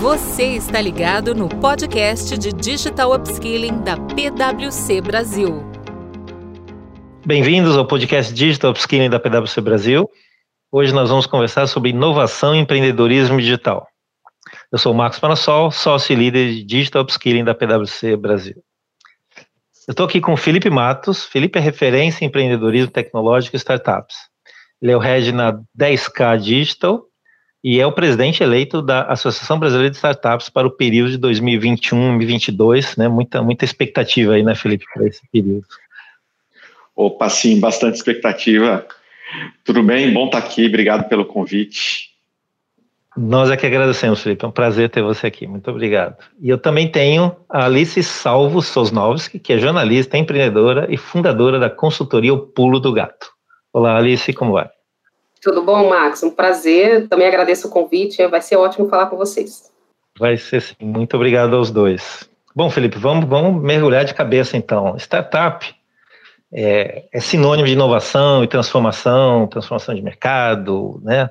[0.00, 5.62] Você está ligado no podcast de Digital Upskilling da PwC Brasil.
[7.26, 10.08] Bem-vindos ao podcast Digital Upskilling da PwC Brasil.
[10.72, 13.86] Hoje nós vamos conversar sobre inovação e empreendedorismo digital.
[14.72, 18.56] Eu sou o Marcos Panassol, sócio e líder de Digital Upskilling da PwC Brasil.
[19.86, 21.26] Eu estou aqui com o Felipe Matos.
[21.26, 24.16] Felipe é referência em empreendedorismo tecnológico e startups.
[24.80, 27.09] Ele é o head na 10K Digital
[27.62, 32.16] e é o presidente eleito da Associação Brasileira de Startups para o período de 2021
[32.16, 33.08] 2022, né?
[33.08, 35.66] Muita, muita expectativa aí, né, Felipe, para esse período.
[36.96, 38.86] Opa, sim, bastante expectativa.
[39.64, 40.12] Tudo bem?
[40.12, 42.10] Bom estar aqui, obrigado pelo convite.
[43.16, 46.16] Nós é que agradecemos, Felipe, é um prazer ter você aqui, muito obrigado.
[46.40, 51.68] E eu também tenho a Alice Salvo Sosnovski, que é jornalista, empreendedora e fundadora da
[51.68, 53.30] consultoria O Pulo do Gato.
[53.72, 54.70] Olá, Alice, como vai?
[55.40, 56.22] Tudo bom, Max?
[56.22, 57.08] Um prazer.
[57.08, 58.26] Também agradeço o convite.
[58.26, 59.70] Vai ser ótimo falar com vocês.
[60.18, 60.74] Vai ser sim.
[60.80, 62.28] Muito obrigado aos dois.
[62.54, 64.96] Bom, Felipe, vamos, vamos mergulhar de cabeça então.
[64.98, 65.64] Startup
[66.52, 71.30] é, é sinônimo de inovação e transformação, transformação de mercado, né?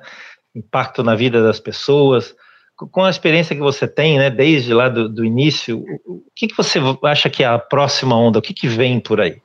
[0.54, 2.34] impacto na vida das pessoas.
[2.74, 6.56] Com a experiência que você tem, né, desde lá do, do início, o que, que
[6.56, 8.38] você acha que é a próxima onda?
[8.38, 9.36] O que, que vem por aí?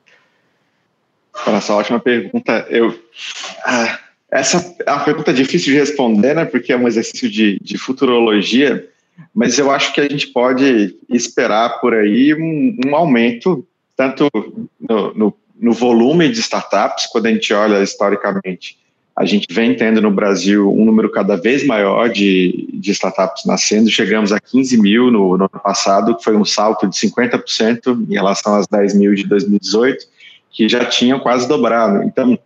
[1.46, 2.66] Essa ótima pergunta.
[2.70, 2.98] Eu,
[3.66, 3.98] ah,
[4.30, 6.44] essa é uma pergunta difícil de responder, né?
[6.44, 8.88] Porque é um exercício de, de futurologia,
[9.34, 13.66] mas eu acho que a gente pode esperar por aí um, um aumento,
[13.96, 14.28] tanto
[14.80, 18.78] no, no, no, volume de startups, quando a gente olha historicamente.
[19.14, 23.88] A gente vem tendo no Brasil um número cada vez maior de, de startups nascendo.
[23.88, 28.12] Chegamos a 15 mil no, no ano passado, que foi um salto de 50% em
[28.12, 30.06] relação às 10 mil de 2018,
[30.50, 32.02] que já tinham quase dobrado.
[32.02, 32.38] Então,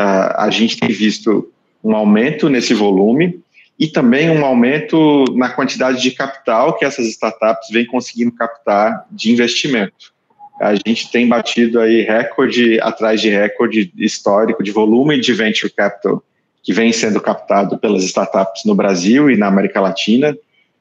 [0.00, 1.50] a gente tem visto
[1.82, 3.40] um aumento nesse volume
[3.78, 9.30] e também um aumento na quantidade de capital que essas startups vêm conseguindo captar de
[9.30, 10.12] investimento.
[10.60, 16.22] A gente tem batido aí recorde atrás de recorde histórico de volume de venture capital
[16.62, 20.36] que vem sendo captado pelas startups no Brasil e na América Latina.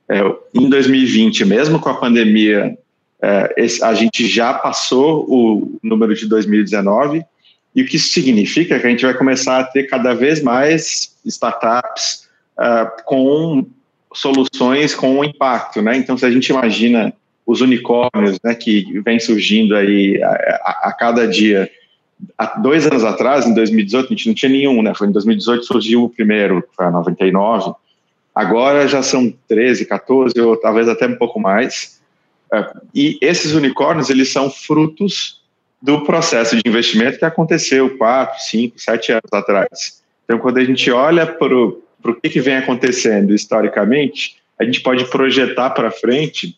[0.10, 0.20] É,
[0.54, 2.78] em 2020, mesmo com a pandemia,
[3.22, 7.24] é, esse, a gente já passou o número de 2019
[7.78, 10.42] e o que isso significa é que a gente vai começar a ter cada vez
[10.42, 12.28] mais startups
[12.58, 13.68] uh, com
[14.12, 15.96] soluções com impacto, né?
[15.96, 17.14] Então, se a gente imagina
[17.46, 21.70] os unicórnios, né, que vem surgindo aí a, a, a, cada dia.
[22.36, 24.96] Há dois anos atrás, em 2018, a gente não tinha nenhum, né?
[24.96, 27.74] Foi em 2018 surgiu o primeiro, foi a 99.
[28.34, 32.02] Agora já são 13, 14, ou talvez até um pouco mais.
[32.94, 35.38] E esses unicórnios, eles são frutos
[35.82, 40.02] do processo de investimento que aconteceu quatro, cinco, sete anos atrás.
[40.24, 41.82] Então, quando a gente olha para o
[42.22, 46.58] que, que vem acontecendo historicamente, a gente pode projetar para frente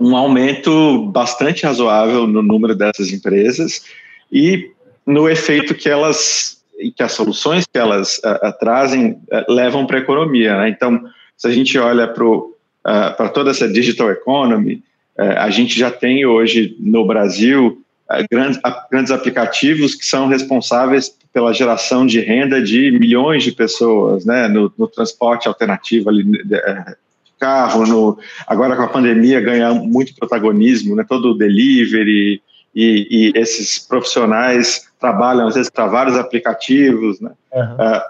[0.00, 3.84] um aumento bastante razoável no número dessas empresas
[4.32, 4.70] e
[5.06, 6.56] no efeito que elas
[6.94, 10.56] que as soluções que elas uh, trazem uh, levam para a economia.
[10.58, 10.68] Né?
[10.68, 11.02] Então,
[11.36, 14.82] se a gente olha para toda essa digital economy,
[15.16, 17.82] a gente já tem hoje no Brasil
[18.30, 18.60] grandes,
[18.90, 24.72] grandes aplicativos que são responsáveis pela geração de renda de milhões de pessoas, né, no,
[24.78, 26.96] no transporte alternativo ali, é,
[27.38, 32.42] carro, no, agora com a pandemia ganha muito protagonismo, né, todo o delivery
[32.74, 37.74] e, e esses profissionais trabalham às vezes para vários aplicativos, né, uhum.
[37.74, 38.02] uh,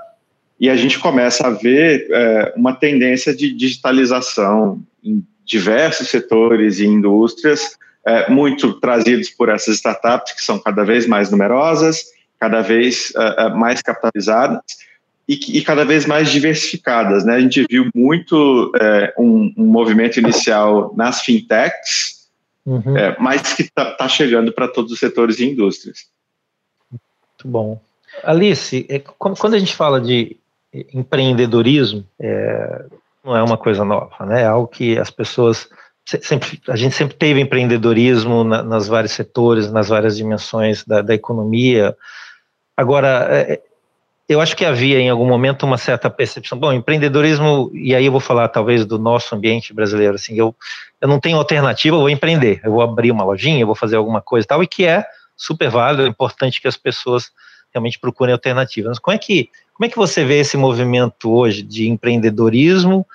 [0.61, 6.87] e a gente começa a ver uh, uma tendência de digitalização em diversos setores e
[6.87, 7.77] indústrias,
[8.07, 12.05] é, muito trazidos por essas startups que são cada vez mais numerosas,
[12.39, 14.61] cada vez uh, mais capitalizadas
[15.29, 17.25] e, e, cada vez mais diversificadas.
[17.25, 17.35] Né?
[17.35, 22.29] A gente viu muito uh, um, um, movimento inicial nas fintechs,
[22.65, 22.95] uhum.
[22.95, 26.07] uh, mas que está tá chegando para todos os setores e indústrias.
[26.91, 27.81] Muito bom.
[28.23, 28.87] Alice,
[29.19, 30.37] quando a gente fala de
[30.73, 32.85] empreendedorismo, é,
[33.25, 34.43] não é uma coisa nova, né?
[34.43, 35.69] É algo que as pessoas
[36.22, 41.14] sempre, a gente sempre teve empreendedorismo na, nas vários setores, nas várias dimensões da, da
[41.14, 41.94] economia.
[42.76, 43.60] Agora, é,
[44.26, 46.58] eu acho que havia em algum momento uma certa percepção.
[46.58, 50.55] Bom, empreendedorismo, e aí eu vou falar talvez do nosso ambiente brasileiro, assim, eu,
[51.00, 53.96] eu não tenho alternativa, eu vou empreender, eu vou abrir uma lojinha, eu vou fazer
[53.96, 55.05] alguma coisa e tal, e que é
[55.37, 57.31] super válido, é importante que as pessoas
[57.72, 58.99] realmente procurem alternativas.
[58.99, 63.06] como é que, como é que você vê esse movimento hoje de empreendedorismo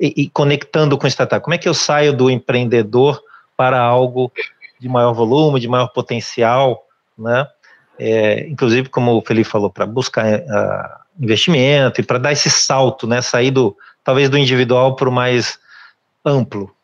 [0.00, 1.42] e, e conectando com o startup?
[1.44, 3.22] Como é que eu saio do empreendedor
[3.56, 4.32] para algo
[4.80, 6.86] de maior volume, de maior potencial,
[7.16, 7.46] né?
[7.98, 13.06] É, inclusive, como o Felipe falou, para buscar uh, investimento e para dar esse salto,
[13.06, 13.20] né?
[13.20, 15.58] Sair do talvez do individual para o mais
[16.24, 16.74] amplo.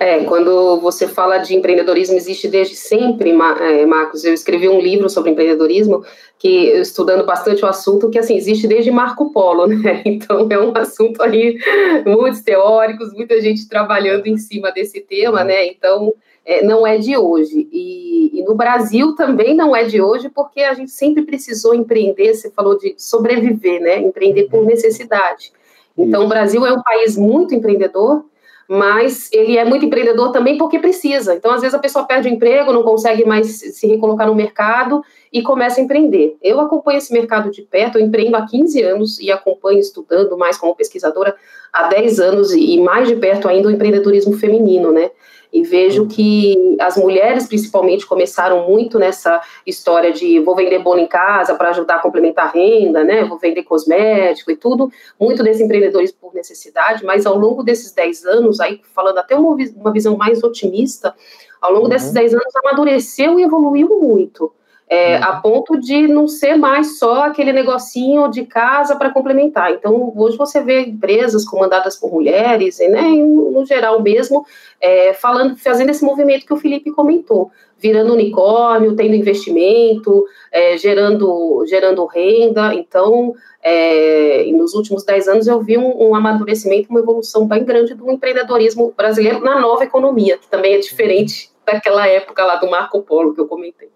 [0.00, 4.24] É, quando você fala de empreendedorismo, existe desde sempre, é, Marcos.
[4.24, 6.04] Eu escrevi um livro sobre empreendedorismo,
[6.38, 10.02] que estudando bastante o assunto, que assim, existe desde Marco Polo, né?
[10.04, 11.58] Então é um assunto aí,
[12.04, 15.66] muitos teóricos, muita gente trabalhando em cima desse tema, né?
[15.66, 16.12] Então
[16.44, 17.68] é, não é de hoje.
[17.72, 22.34] E, e, no Brasil também não é de hoje, porque a gente sempre precisou empreender,
[22.34, 24.00] você falou de sobreviver, né?
[24.00, 25.52] Empreender por necessidade.
[25.96, 28.24] Então, o Brasil é um país muito empreendedor,
[28.68, 31.34] mas ele é muito empreendedor também porque precisa.
[31.34, 35.02] Então, às vezes, a pessoa perde o emprego, não consegue mais se recolocar no mercado
[35.32, 36.36] e começa a empreender.
[36.42, 40.56] Eu acompanho esse mercado de perto, eu empreendo há 15 anos e acompanho estudando mais
[40.56, 41.34] como pesquisadora
[41.72, 45.10] há 10 anos e mais de perto ainda o empreendedorismo feminino, né?
[45.54, 51.06] E vejo que as mulheres, principalmente, começaram muito nessa história de vou vender bolo em
[51.06, 53.22] casa para ajudar a complementar a renda, né?
[53.22, 54.90] Vou vender cosmético e tudo.
[55.18, 59.56] Muito desse empreendedorismo por necessidade, mas ao longo desses 10 anos, aí falando até uma,
[59.76, 61.14] uma visão mais otimista,
[61.62, 61.90] ao longo uhum.
[61.90, 64.52] desses 10 anos amadureceu e evoluiu muito.
[64.86, 65.24] É, uhum.
[65.24, 69.72] a ponto de não ser mais só aquele negocinho de casa para complementar.
[69.72, 74.44] Então, hoje você vê empresas comandadas por mulheres, né, no geral mesmo,
[74.78, 81.64] é, falando, fazendo esse movimento que o Felipe comentou, virando unicórnio, tendo investimento, é, gerando,
[81.66, 82.74] gerando renda.
[82.74, 87.94] Então, é, nos últimos dez anos eu vi um, um, amadurecimento, uma evolução bem grande
[87.94, 93.00] do empreendedorismo brasileiro na nova economia, que também é diferente daquela época lá do Marco
[93.02, 93.88] Polo que eu comentei.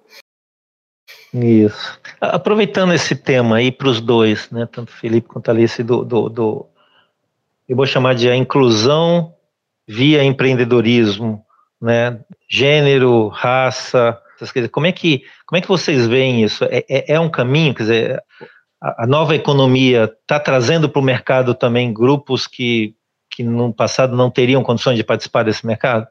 [1.33, 1.99] Isso.
[2.21, 6.67] Aproveitando esse tema aí para os dois, né, tanto Felipe quanto Alice, do, do, do,
[7.69, 9.35] eu vou chamar de a inclusão
[9.87, 11.45] via empreendedorismo,
[11.81, 14.71] né, gênero, raça, essas coisas.
[14.71, 16.65] Como é que, como é que vocês veem isso?
[16.65, 18.25] É, é, é um caminho, quer dizer,
[18.81, 22.95] a, a nova economia está trazendo para o mercado também grupos que,
[23.31, 26.07] que no passado não teriam condições de participar desse mercado?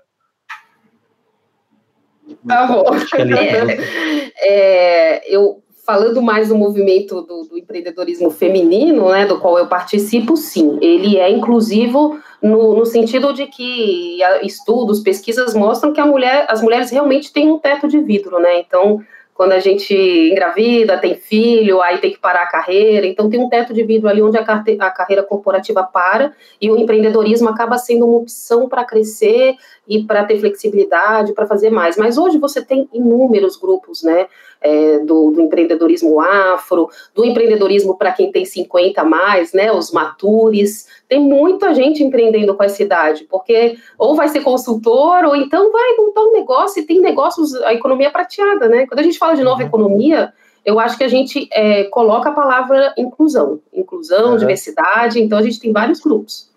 [2.48, 2.86] Tá bom.
[4.40, 10.36] É, eu falando mais do movimento do, do, empreendedorismo feminino, né, do qual eu participo,
[10.36, 16.62] sim, ele é inclusivo no, no, sentido de que estudos, pesquisas mostram que mulher, as
[16.62, 18.60] mulheres realmente têm um teto de vidro, né?
[18.60, 19.02] Então,
[19.38, 23.48] quando a gente engravida, tem filho, aí tem que parar a carreira, então tem um
[23.48, 28.08] teto de vidro ali onde a, a carreira corporativa para e o empreendedorismo acaba sendo
[28.08, 29.54] uma opção para crescer
[29.88, 31.96] e para ter flexibilidade, para fazer mais.
[31.98, 34.26] Mas hoje você tem inúmeros grupos, né?
[34.62, 39.92] É, do, do, empreendedorismo afro, do empreendedorismo para quem tem 50 a mais, né, os
[39.92, 40.88] matures.
[41.08, 45.96] Tem muita gente empreendendo com essa idade, porque ou vai ser consultor, ou então vai
[45.98, 48.86] montar um negócio e tem negócios, a economia prateada, né?
[48.88, 49.68] Quando a gente fala de nova uhum.
[49.68, 50.34] economia,
[50.66, 54.38] eu acho que a gente é, coloca a palavra inclusão, inclusão, uhum.
[54.38, 56.50] diversidade, então a gente tem vários grupos.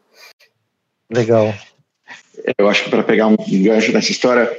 [1.13, 1.55] Legal.
[2.59, 4.51] Eu acho que para pegar um gancho nessa história,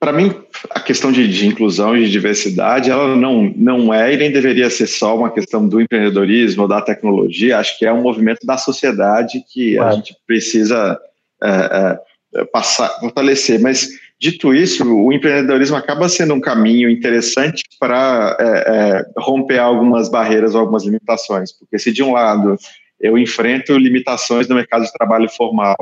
[0.00, 0.34] para mim,
[0.70, 4.70] a questão de, de, inclusão e de diversidade, ela não, não é e nem deveria
[4.70, 8.56] ser só uma questão do empreendedorismo ou da tecnologia, acho que é um movimento da
[8.56, 9.90] sociedade que claro.
[9.90, 10.98] a gente precisa
[11.42, 11.98] é,
[12.34, 13.60] é, passar, fortalecer.
[13.60, 13.88] Mas,
[14.18, 20.54] dito isso, o empreendedorismo acaba sendo um caminho interessante para é, é, romper algumas barreiras
[20.54, 22.56] ou algumas limitações, porque se de um lado
[23.00, 25.76] eu enfrento limitações no mercado de trabalho formal,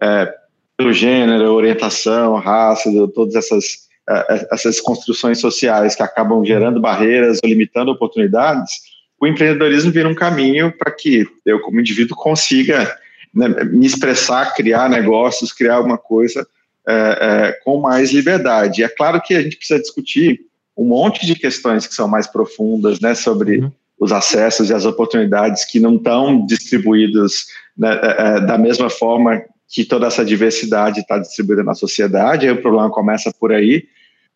[0.00, 0.32] é,
[0.76, 7.38] pelo gênero, orientação, raça, todas essas, eh, eh, essas construções sociais que acabam gerando barreiras
[7.42, 8.72] ou limitando oportunidades,
[9.18, 12.94] o empreendedorismo vira um caminho para que eu, como indivíduo, consiga
[13.34, 16.46] né, me expressar, criar negócios, criar alguma coisa
[16.86, 18.84] é, é, com mais liberdade.
[18.84, 20.40] É claro que a gente precisa discutir
[20.76, 23.72] um monte de questões que são mais profundas, né, sobre uhum.
[23.98, 30.06] os acessos e as oportunidades que não estão distribuídos né, da mesma forma que toda
[30.06, 33.84] essa diversidade está distribuída na sociedade, aí o problema começa por aí,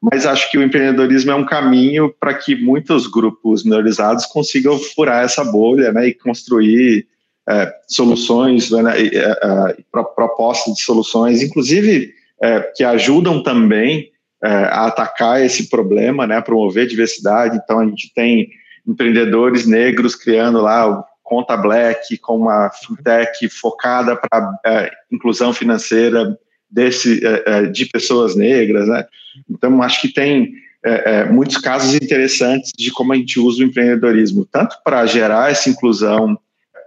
[0.00, 5.24] mas acho que o empreendedorismo é um caminho para que muitos grupos minorizados consigam furar
[5.24, 7.06] essa bolha né, e construir
[7.48, 14.10] é, soluções, né, é, é, propostas de soluções, inclusive é, que ajudam também
[14.42, 17.60] é, a atacar esse problema, né, promover diversidade.
[17.62, 18.48] Então, a gente tem
[18.86, 26.36] empreendedores negros criando lá Conta Black, com uma fintech focada para é, inclusão financeira
[26.68, 29.06] desse, é, é, de pessoas negras, né?
[29.48, 30.52] Então, acho que tem
[30.84, 35.52] é, é, muitos casos interessantes de como a gente usa o empreendedorismo, tanto para gerar
[35.52, 36.36] essa inclusão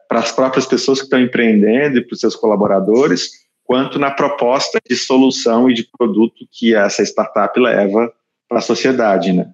[0.10, 3.30] para as próprias pessoas que estão empreendendo e para os seus colaboradores,
[3.64, 8.12] quanto na proposta de solução e de produto que essa startup leva
[8.50, 9.54] para a sociedade, né?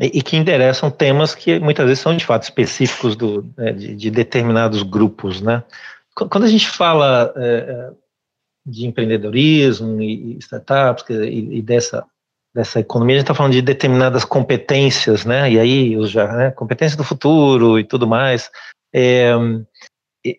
[0.00, 3.94] E, e, que interessam temas que muitas vezes são de fato específicos do, né, de,
[3.94, 5.62] de, determinados grupos, né?
[6.14, 7.90] Quando a gente fala é, é,
[8.64, 12.04] de empreendedorismo e, startups e, e, dessa,
[12.54, 15.52] dessa economia, a gente está falando de determinadas competências, né?
[15.52, 18.50] E aí, os já, né, competências do futuro e tudo mais.
[18.94, 19.32] É,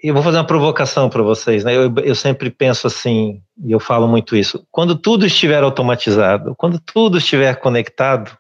[0.03, 1.75] eu vou fazer uma provocação para vocês, né?
[1.75, 6.79] Eu, eu sempre penso assim, e eu falo muito isso: quando tudo estiver automatizado, quando
[6.79, 8.37] tudo estiver conectado,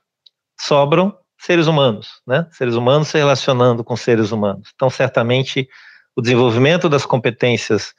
[0.61, 2.47] sobram seres humanos, né?
[2.51, 4.71] Seres humanos se relacionando com seres humanos.
[4.75, 5.67] Então, certamente,
[6.15, 7.93] o desenvolvimento das competências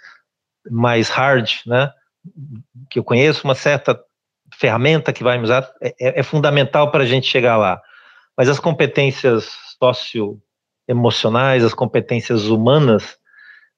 [0.71, 1.91] mais hard, né?
[2.89, 3.99] Que eu conheço, uma certa
[4.55, 7.81] ferramenta que vai me usar, é, é, é fundamental para a gente chegar lá.
[8.37, 9.51] Mas as competências
[10.89, 13.17] socioemocionais, as competências humanas,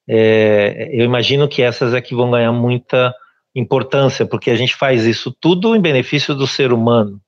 [0.06, 3.14] é, eu imagino que essas é que vão ganhar muita
[3.54, 7.20] importância, porque a gente faz isso tudo em benefício do ser humano.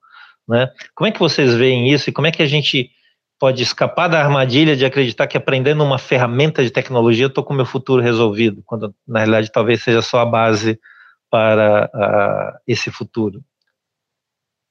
[0.49, 0.71] Né?
[0.95, 2.91] Como é que vocês veem isso e como é que a gente
[3.39, 7.53] pode escapar da armadilha de acreditar que aprendendo uma ferramenta de tecnologia eu estou com
[7.53, 10.81] o meu futuro resolvido, quando na realidade talvez seja só a base
[11.31, 13.43] para uh, esse futuro?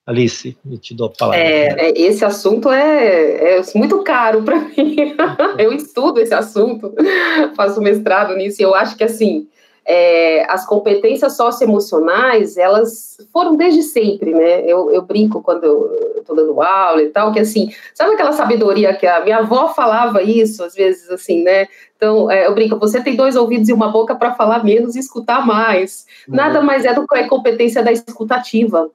[0.08, 1.40] Alice, eu te dou a palavra.
[1.40, 5.16] É, é esse assunto é, é muito caro para mim.
[5.58, 6.94] eu estudo esse assunto,
[7.56, 9.48] faço mestrado nisso, e eu acho que assim
[9.86, 14.62] é, as competências socioemocionais, elas foram desde sempre, né?
[14.62, 18.96] Eu, eu brinco quando eu estou dando aula e tal, que assim, sabe aquela sabedoria
[18.96, 21.68] que a minha avó falava isso, às vezes, assim, né?
[21.96, 25.00] Então, é, eu brinco, você tem dois ouvidos e uma boca para falar menos e
[25.00, 26.08] escutar mais.
[26.28, 26.36] Uhum.
[26.36, 28.90] Nada mais é do que a competência da escutativa.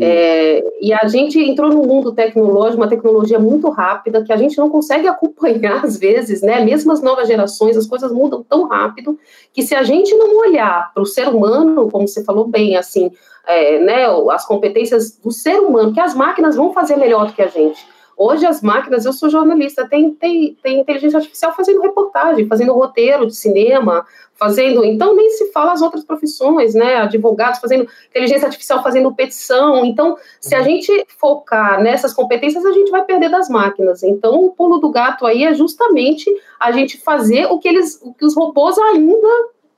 [0.00, 4.56] É, e a gente entrou num mundo tecnológico, uma tecnologia muito rápida, que a gente
[4.58, 6.64] não consegue acompanhar às vezes, né?
[6.64, 9.18] Mesmo as novas gerações, as coisas mudam tão rápido
[9.52, 13.10] que se a gente não olhar para o ser humano, como você falou bem, assim,
[13.46, 17.42] é, né, as competências do ser humano, que as máquinas vão fazer melhor do que
[17.42, 17.86] a gente.
[18.16, 23.26] Hoje as máquinas, eu sou jornalista, tem, tem, tem inteligência artificial fazendo reportagem, fazendo roteiro
[23.26, 24.84] de cinema, fazendo.
[24.84, 26.96] Então nem se fala as outras profissões, né?
[26.96, 29.84] Advogados fazendo inteligência artificial fazendo petição.
[29.84, 30.64] Então, se a uhum.
[30.64, 34.02] gente focar nessas competências, a gente vai perder das máquinas.
[34.02, 38.14] Então, o pulo do gato aí é justamente a gente fazer o que eles, o
[38.14, 39.28] que os robôs ainda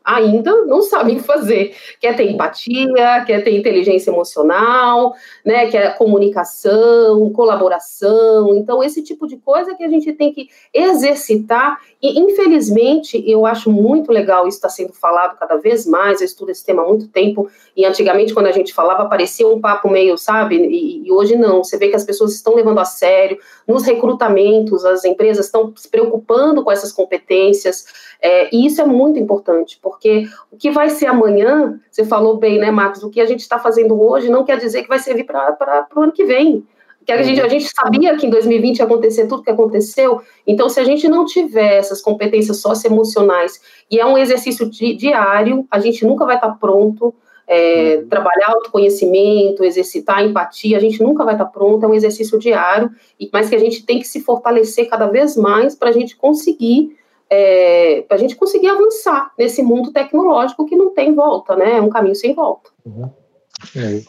[0.08, 1.76] ainda não sabem fazer.
[2.00, 8.54] Quer ter empatia, quer ter inteligência emocional, né, quer comunicação, colaboração.
[8.56, 11.78] Então, esse tipo de coisa que a gente tem que exercitar.
[12.00, 16.20] E, infelizmente, eu acho muito legal isso está sendo falado cada vez mais.
[16.20, 17.50] Eu estudo esse tema há muito tempo.
[17.76, 20.56] E antigamente, quando a gente falava, parecia um papo meio, sabe?
[20.56, 21.62] E, e hoje não.
[21.62, 23.38] Você vê que as pessoas estão levando a sério.
[23.66, 27.84] Nos recrutamentos, as empresas estão se preocupando com essas competências.
[28.20, 32.58] É, e isso é muito importante, porque o que vai ser amanhã, você falou bem,
[32.58, 33.02] né, Marcos?
[33.02, 36.00] O que a gente está fazendo hoje não quer dizer que vai servir para o
[36.00, 36.66] ano que vem.
[37.06, 40.68] Que a gente, a gente sabia que em 2020 ia acontecer tudo que aconteceu, então
[40.68, 43.58] se a gente não tiver essas competências socioemocionais,
[43.90, 47.14] e é um exercício di, diário, a gente nunca vai estar tá pronto,
[47.46, 48.08] é, uhum.
[48.08, 52.90] trabalhar autoconhecimento, exercitar empatia, a gente nunca vai estar tá pronto, é um exercício diário,
[53.32, 56.97] mas que a gente tem que se fortalecer cada vez mais para a gente conseguir
[57.30, 61.78] é, para a gente conseguir avançar nesse mundo tecnológico que não tem volta, né?
[61.78, 62.70] É um caminho sem volta.
[62.84, 63.10] Uhum.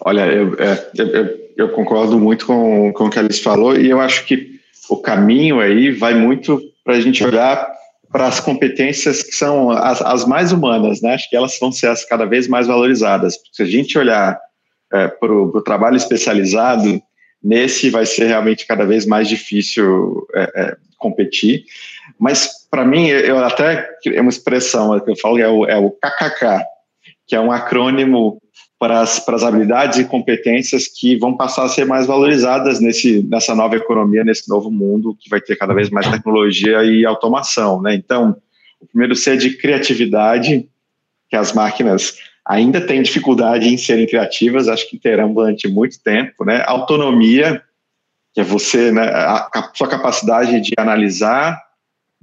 [0.01, 3.89] Olha, eu, é, eu, eu, concordo muito com, com o que a Alice falou e
[3.89, 4.59] eu acho que
[4.89, 7.67] o caminho aí vai muito para a gente olhar
[8.11, 11.13] para as competências que são as, as, mais humanas, né?
[11.13, 13.37] Acho que elas vão ser as cada vez mais valorizadas.
[13.51, 14.39] Se a gente olhar
[14.91, 17.01] é, para o trabalho especializado,
[17.43, 21.65] nesse vai ser realmente cada vez mais difícil é, é, competir.
[22.17, 25.91] Mas, para mim, eu até é uma expressão que eu falo, é o, é o
[25.91, 26.63] KKK,
[27.27, 28.41] que é um acrônimo
[28.79, 33.21] para as, para as habilidades e competências que vão passar a ser mais valorizadas nesse,
[33.23, 37.81] nessa nova economia, nesse novo mundo que vai ter cada vez mais tecnologia e automação.
[37.81, 37.93] Né?
[37.93, 38.37] Então,
[38.79, 40.69] o primeiro C é de criatividade,
[41.29, 42.15] que as máquinas
[42.47, 46.45] ainda têm dificuldade em serem criativas, acho que terão durante muito tempo.
[46.45, 46.63] Né?
[46.65, 47.61] Autonomia,
[48.33, 51.61] que é você, né, a, a sua capacidade de analisar,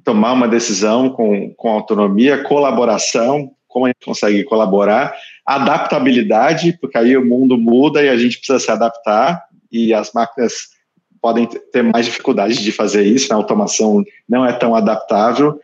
[0.06, 5.12] tomar uma decisão com, com autonomia, colaboração, como a gente consegue colaborar,
[5.44, 10.68] adaptabilidade, porque aí o mundo muda e a gente precisa se adaptar, e as máquinas
[11.20, 13.34] podem ter mais dificuldade de fazer isso, né?
[13.34, 15.60] a automação não é tão adaptável.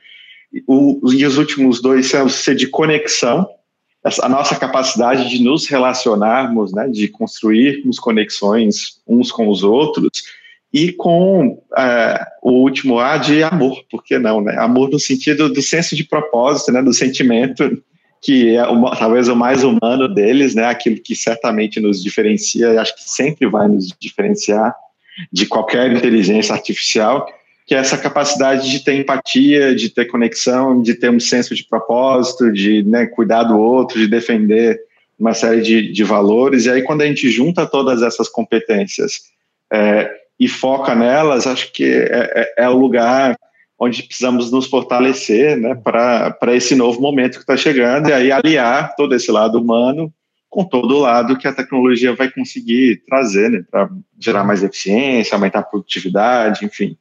[0.66, 3.48] O, e os últimos dois são ser de conexão,
[4.20, 10.10] a nossa capacidade de nos relacionarmos, né, de construirmos conexões uns com os outros,
[10.72, 14.56] e com é, o último A de amor, por que não, né?
[14.58, 17.82] Amor no sentido do senso de propósito, né, do sentimento
[18.22, 22.94] que é o, talvez o mais humano deles, né, aquilo que certamente nos diferencia, acho
[22.94, 24.72] que sempre vai nos diferenciar
[25.30, 27.26] de qualquer inteligência artificial,
[27.66, 31.64] que é essa capacidade de ter empatia, de ter conexão, de ter um senso de
[31.64, 34.80] propósito, de né, cuidar do outro, de defender
[35.18, 36.66] uma série de, de valores.
[36.66, 39.32] E aí, quando a gente junta todas essas competências
[39.72, 40.10] é,
[40.44, 43.36] e foca nelas, acho que é, é, é o lugar
[43.78, 48.94] onde precisamos nos fortalecer né, para esse novo momento que está chegando, e aí aliar
[48.96, 50.12] todo esse lado humano
[50.50, 53.88] com todo o lado que a tecnologia vai conseguir trazer né, para
[54.20, 56.96] gerar mais eficiência, aumentar a produtividade, enfim.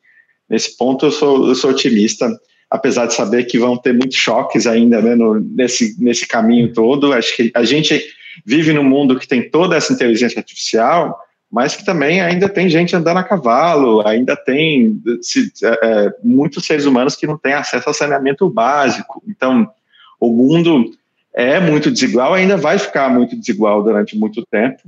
[0.47, 2.31] Nesse ponto eu sou, eu sou otimista,
[2.69, 7.11] apesar de saber que vão ter muitos choques ainda né, no, nesse, nesse caminho todo.
[7.11, 8.01] Acho que a gente
[8.45, 11.19] vive num mundo que tem toda essa inteligência artificial,
[11.51, 16.65] mas que também ainda tem gente andando a cavalo, ainda tem se, é, é, muitos
[16.65, 19.21] seres humanos que não têm acesso ao saneamento básico.
[19.27, 19.69] Então,
[20.19, 20.91] o mundo
[21.33, 24.81] é muito desigual, ainda vai ficar muito desigual durante muito tempo,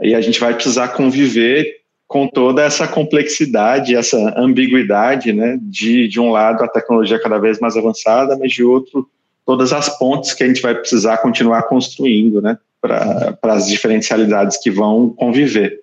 [0.00, 6.18] e a gente vai precisar conviver com toda essa complexidade, essa ambiguidade, né, de, de
[6.18, 9.08] um lado a tecnologia cada vez mais avançada, mas de outro
[9.46, 14.70] todas as pontes que a gente vai precisar continuar construindo, né, para as diferencialidades que
[14.70, 15.80] vão conviver.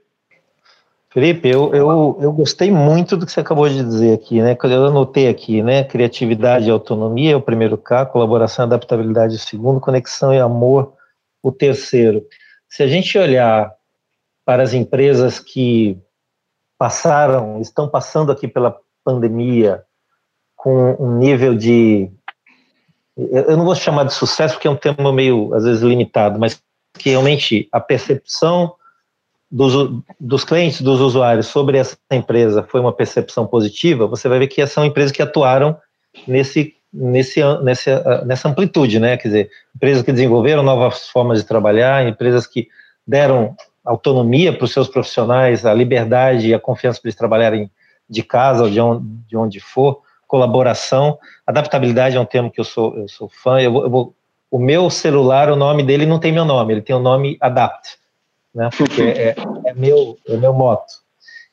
[1.17, 4.55] Felipe, eu, eu, eu gostei muito do que você acabou de dizer aqui, né?
[4.61, 5.83] Eu anotei aqui, né?
[5.83, 10.93] Criatividade e autonomia é o primeiro K, colaboração e adaptabilidade o segundo, conexão e amor
[11.41, 12.23] o terceiro.
[12.69, 13.73] Se a gente olhar
[14.45, 15.97] para as empresas que
[16.77, 19.83] passaram, estão passando aqui pela pandemia
[20.55, 22.11] com um nível de
[23.17, 26.61] eu não vou chamar de sucesso porque é um termo meio às vezes limitado, mas
[26.93, 28.76] que realmente a percepção
[29.49, 34.47] dos, dos clientes, dos usuários sobre essa empresa foi uma percepção positiva, você vai ver
[34.47, 35.77] que são empresas que atuaram
[36.27, 39.17] nesse, nesse, nessa, nessa amplitude, né?
[39.17, 42.67] Quer dizer, empresas que desenvolveram novas formas de trabalhar, empresas que
[43.05, 47.71] deram autonomia para os seus profissionais, a liberdade e a confiança para eles trabalharem
[48.09, 52.65] de casa ou de onde, de onde for, colaboração, adaptabilidade é um termo que eu
[52.65, 54.13] sou, eu sou fã, eu eu vou,
[54.51, 57.97] o meu celular, o nome dele não tem meu nome, ele tem o nome Adapt,
[58.57, 60.91] né, porque é, é, meu, é meu moto.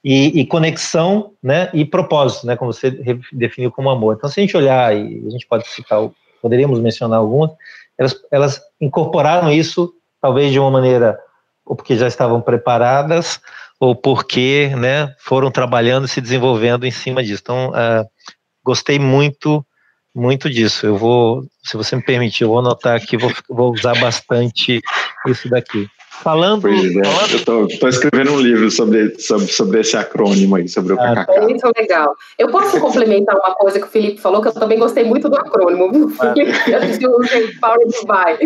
[0.03, 2.91] E, e, conexão, né, e propósito, né, como você
[3.31, 4.17] definiu como amor.
[4.17, 6.01] Então, se a gente olhar, e a gente pode citar,
[6.41, 7.51] poderíamos mencionar algumas,
[7.99, 11.19] elas, elas incorporaram isso, talvez de uma maneira,
[11.65, 13.39] ou porque já estavam preparadas,
[13.79, 17.43] ou porque, né, foram trabalhando e se desenvolvendo em cima disso.
[17.43, 18.09] Então, uh,
[18.65, 19.65] gostei muito,
[20.15, 20.87] muito disso.
[20.87, 24.81] Eu vou, se você me permitir, eu vou anotar aqui, vou, vou usar bastante
[25.27, 25.89] isso daqui.
[26.25, 26.67] Falando.
[26.67, 27.61] É, falando...
[27.61, 31.33] Eu estou escrevendo um livro sobre, sobre, sobre esse acrônimo aí, sobre o ah, KKK.
[31.33, 32.17] É muito legal.
[32.39, 35.37] Eu posso complementar uma coisa que o Felipe falou, que eu também gostei muito do
[35.37, 36.51] acrônimo, viu, Felipe?
[37.63, 37.77] Ah.
[38.01, 38.39] Dubai.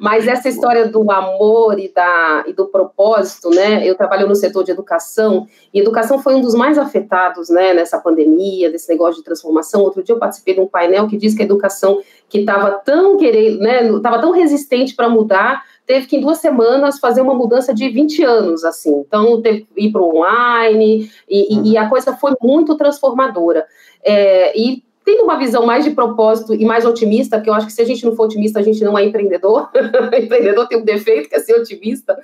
[0.00, 3.86] Mas essa história do amor e, da, e do propósito, né?
[3.86, 7.98] Eu trabalho no setor de educação, e educação foi um dos mais afetados, né, nessa
[7.98, 9.82] pandemia, desse negócio de transformação.
[9.82, 13.18] Outro dia eu participei de um painel que diz que a educação que estava tão
[13.18, 17.72] querendo, né, estava tão resistente para mudar teve que em duas semanas fazer uma mudança
[17.72, 19.04] de 20 anos, assim.
[19.06, 21.64] Então, teve que ir para o online, e, uhum.
[21.64, 23.64] e, a coisa foi muito transformadora.
[24.04, 27.72] É, e tendo uma visão mais de propósito e mais otimista, porque eu acho que
[27.72, 29.70] se a gente não for otimista, a gente não é empreendedor.
[30.20, 32.18] empreendedor tem um defeito que é ser otimista.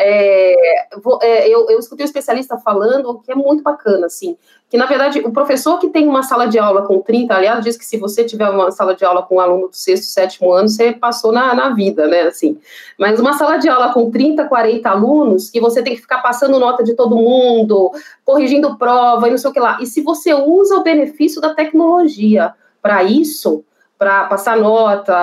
[0.00, 0.88] É,
[1.22, 4.36] é, eu, eu escutei um especialista falando que é muito bacana, assim,
[4.74, 7.76] que na verdade o professor que tem uma sala de aula com 30, aliás, diz
[7.76, 10.68] que se você tiver uma sala de aula com um aluno do sexto, sétimo ano,
[10.68, 12.58] você passou na, na vida, né, assim.
[12.98, 16.58] Mas uma sala de aula com 30, 40 alunos, que você tem que ficar passando
[16.58, 17.92] nota de todo mundo,
[18.24, 19.78] corrigindo prova e não sei o que lá.
[19.80, 23.64] E se você usa o benefício da tecnologia para isso,
[24.04, 25.14] para passar nota,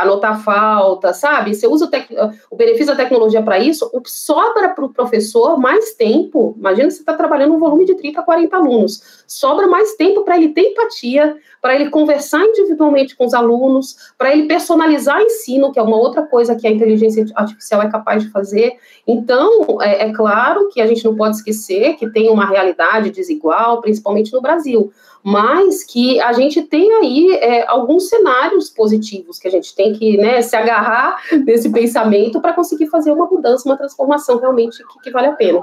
[0.00, 1.54] anotar falta, sabe?
[1.54, 2.10] Você usa o, tec...
[2.50, 6.56] o benefício da tecnologia para isso, sobra para o professor mais tempo.
[6.58, 9.22] Imagina você está trabalhando um volume de 30, 40 alunos.
[9.28, 14.32] Sobra mais tempo para ele ter empatia, para ele conversar individualmente com os alunos, para
[14.32, 18.30] ele personalizar ensino, que é uma outra coisa que a inteligência artificial é capaz de
[18.30, 18.72] fazer.
[19.06, 23.80] Então, é, é claro que a gente não pode esquecer que tem uma realidade desigual,
[23.80, 29.50] principalmente no Brasil mas que a gente tem aí é, alguns cenários positivos que a
[29.50, 34.38] gente tem que né, se agarrar nesse pensamento para conseguir fazer uma mudança, uma transformação
[34.40, 35.62] realmente que, que vale a pena.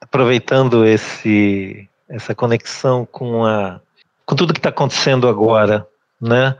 [0.00, 3.80] Aproveitando esse, essa conexão com, a,
[4.26, 5.86] com tudo que está acontecendo agora,
[6.20, 6.56] né?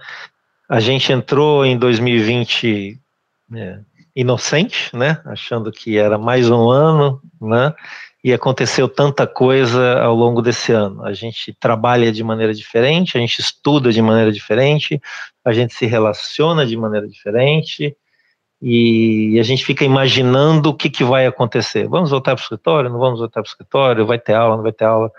[0.68, 3.00] A gente entrou em 2020
[3.48, 3.80] né,
[4.14, 5.20] inocente, né?
[5.24, 7.74] Achando que era mais um ano, né?
[8.22, 11.04] E aconteceu tanta coisa ao longo desse ano.
[11.04, 15.00] A gente trabalha de maneira diferente, a gente estuda de maneira diferente,
[15.44, 17.96] a gente se relaciona de maneira diferente
[18.60, 21.86] e a gente fica imaginando o que, que vai acontecer.
[21.88, 22.90] Vamos voltar para o escritório?
[22.90, 24.06] Não vamos voltar para o escritório?
[24.06, 24.56] Vai ter aula?
[24.56, 25.12] Não vai ter aula?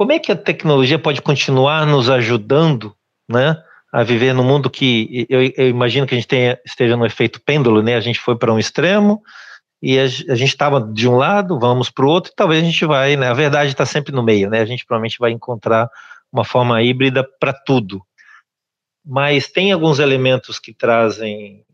[0.00, 2.94] como é que a tecnologia pode continuar nos ajudando,
[3.28, 3.54] né,
[3.92, 7.38] a viver no mundo que eu, eu imagino que a gente tenha, esteja no efeito
[7.38, 7.96] pêndulo, né?
[7.96, 9.20] A gente foi para um extremo
[9.82, 12.84] e a, a gente estava de um lado, vamos para o outro, talvez a gente
[12.84, 13.28] vai, né?
[13.28, 14.60] A verdade está sempre no meio, né?
[14.60, 15.88] A gente provavelmente vai encontrar
[16.30, 18.02] uma forma híbrida para tudo.
[19.04, 21.64] Mas tem alguns elementos que trazem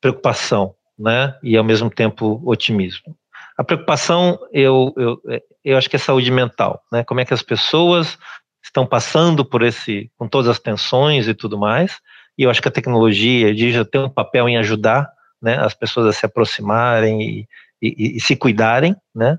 [0.00, 1.36] preocupação, né?
[1.42, 3.16] E ao mesmo tempo otimismo.
[3.58, 5.20] A preocupação, eu, eu,
[5.64, 7.02] eu acho que é saúde mental, né?
[7.04, 8.16] Como é que as pessoas
[8.62, 11.98] estão passando por esse, com todas as tensões e tudo mais,
[12.38, 16.06] e eu acho que a tecnologia já tem um papel em ajudar, né, as pessoas
[16.06, 17.48] a se aproximarem e,
[17.82, 19.38] e, e se cuidarem, né,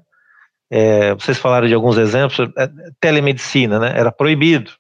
[0.69, 4.71] é, vocês falaram de alguns exemplos, é, telemedicina, né, era proibido,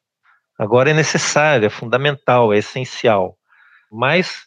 [0.57, 3.37] agora é necessário, é fundamental, é essencial,
[3.91, 4.43] mas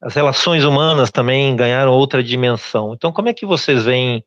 [0.00, 4.24] as relações humanas também ganharam outra dimensão, então como é que vocês veem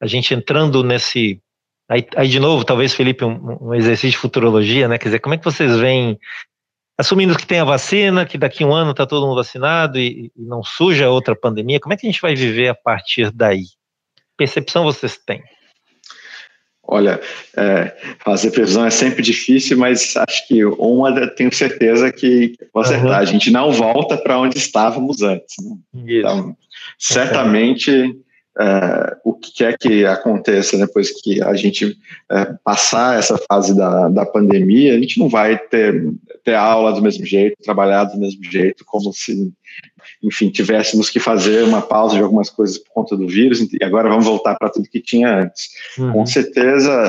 [0.00, 1.40] a gente entrando nesse
[1.88, 4.98] Aí, aí de novo, talvez, Felipe, um, um, exercício de futurologia, né?
[4.98, 6.18] Quer dizer, como é que vocês veem,
[6.98, 10.30] assumindo que tem a vacina, que daqui a um ano está todo mundo vacinado e,
[10.36, 13.64] e, não suja outra pandemia, como é que a gente vai viver a partir daí?
[14.36, 15.42] Percepção vocês têm?
[16.88, 17.20] Olha,
[17.56, 23.06] é, fazer previsão é sempre difícil, mas acho que uma tenho certeza que vou acertar.
[23.06, 23.14] Uhum.
[23.14, 25.56] A gente não volta para onde estávamos antes.
[25.92, 26.18] Né?
[26.18, 26.56] Então,
[26.96, 28.16] certamente
[28.58, 31.96] é, o que quer que aconteça depois que a gente
[32.30, 36.10] é, passar essa fase da, da pandemia, a gente não vai ter,
[36.42, 39.52] ter aula do mesmo jeito, trabalhar do mesmo jeito, como se,
[40.22, 44.08] enfim, tivéssemos que fazer uma pausa de algumas coisas por conta do vírus, e agora
[44.08, 45.68] vamos voltar para tudo que tinha antes.
[45.98, 46.12] Uhum.
[46.12, 47.08] Com certeza,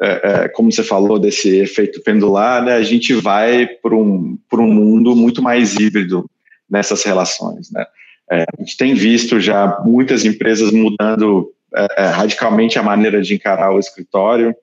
[0.00, 4.72] é, é, como você falou desse efeito pendular, né, a gente vai para um, um
[4.72, 6.30] mundo muito mais híbrido
[6.70, 7.84] nessas relações, né?
[8.30, 13.34] É, a gente tem visto já muitas empresas mudando é, é, radicalmente a maneira de
[13.34, 14.54] encarar o escritório.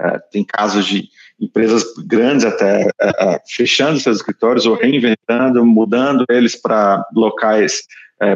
[0.00, 1.08] É, tem casos de
[1.40, 7.82] empresas grandes até é, é, fechando seus escritórios ou reinventando, mudando eles para locais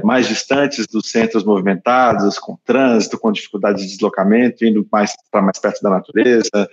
[0.04, 5.58] mais distantes dos centros movimentados, com trânsito, com dificuldade de deslocamento, indo mais para mais
[5.58, 6.68] perto da natureza,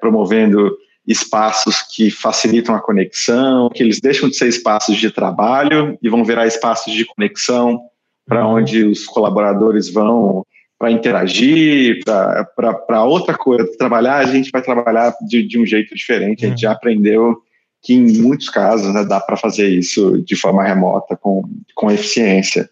[0.00, 6.08] promovendo espaços que facilitam a conexão, que eles deixam de ser espaços de trabalho e
[6.08, 7.80] vão virar espaços de conexão
[8.26, 8.54] para uhum.
[8.54, 10.44] onde os colaboradores vão
[10.78, 16.44] para interagir, para outra coisa, trabalhar, a gente vai trabalhar de, de um jeito diferente.
[16.44, 16.74] A gente já uhum.
[16.74, 17.36] aprendeu
[17.82, 22.68] que em muitos casos né, dá para fazer isso de forma remota, com, com eficiência.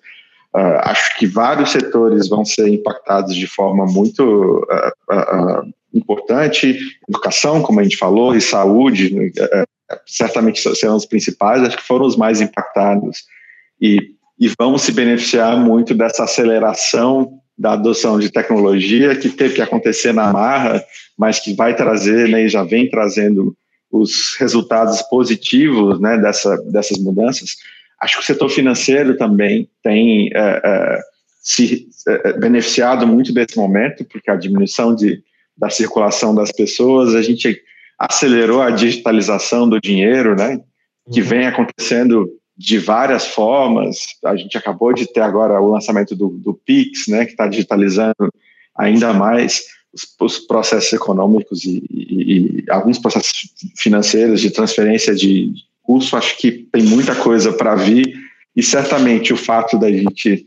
[0.54, 6.76] Uh, acho que vários setores vão ser impactados de forma muito uh, uh, importante,
[7.08, 11.76] educação, como a gente falou, e saúde, né, é, é, certamente serão os principais, acho
[11.76, 13.24] que foram os mais impactados.
[13.80, 19.62] E, e vão se beneficiar muito dessa aceleração da adoção de tecnologia que teve que
[19.62, 20.84] acontecer na marra,
[21.16, 23.56] mas que vai trazer, né, e já vem trazendo
[23.90, 27.50] os resultados positivos né, dessa, dessas mudanças.
[28.00, 31.00] Acho que o setor financeiro também tem é, é,
[31.40, 35.22] se é, beneficiado muito desse momento, porque a diminuição de
[35.56, 37.60] da circulação das pessoas, a gente
[37.98, 40.60] acelerou a digitalização do dinheiro, né?
[41.12, 41.26] Que uhum.
[41.26, 43.98] vem acontecendo de várias formas.
[44.24, 47.24] A gente acabou de ter agora o lançamento do, do Pix, né?
[47.24, 48.32] Que está digitalizando
[48.76, 49.62] ainda mais
[49.92, 53.32] os, os processos econômicos e, e, e, alguns processos
[53.76, 56.16] financeiros de transferência de curso.
[56.16, 58.12] Acho que tem muita coisa para vir
[58.56, 60.46] e certamente o fato da gente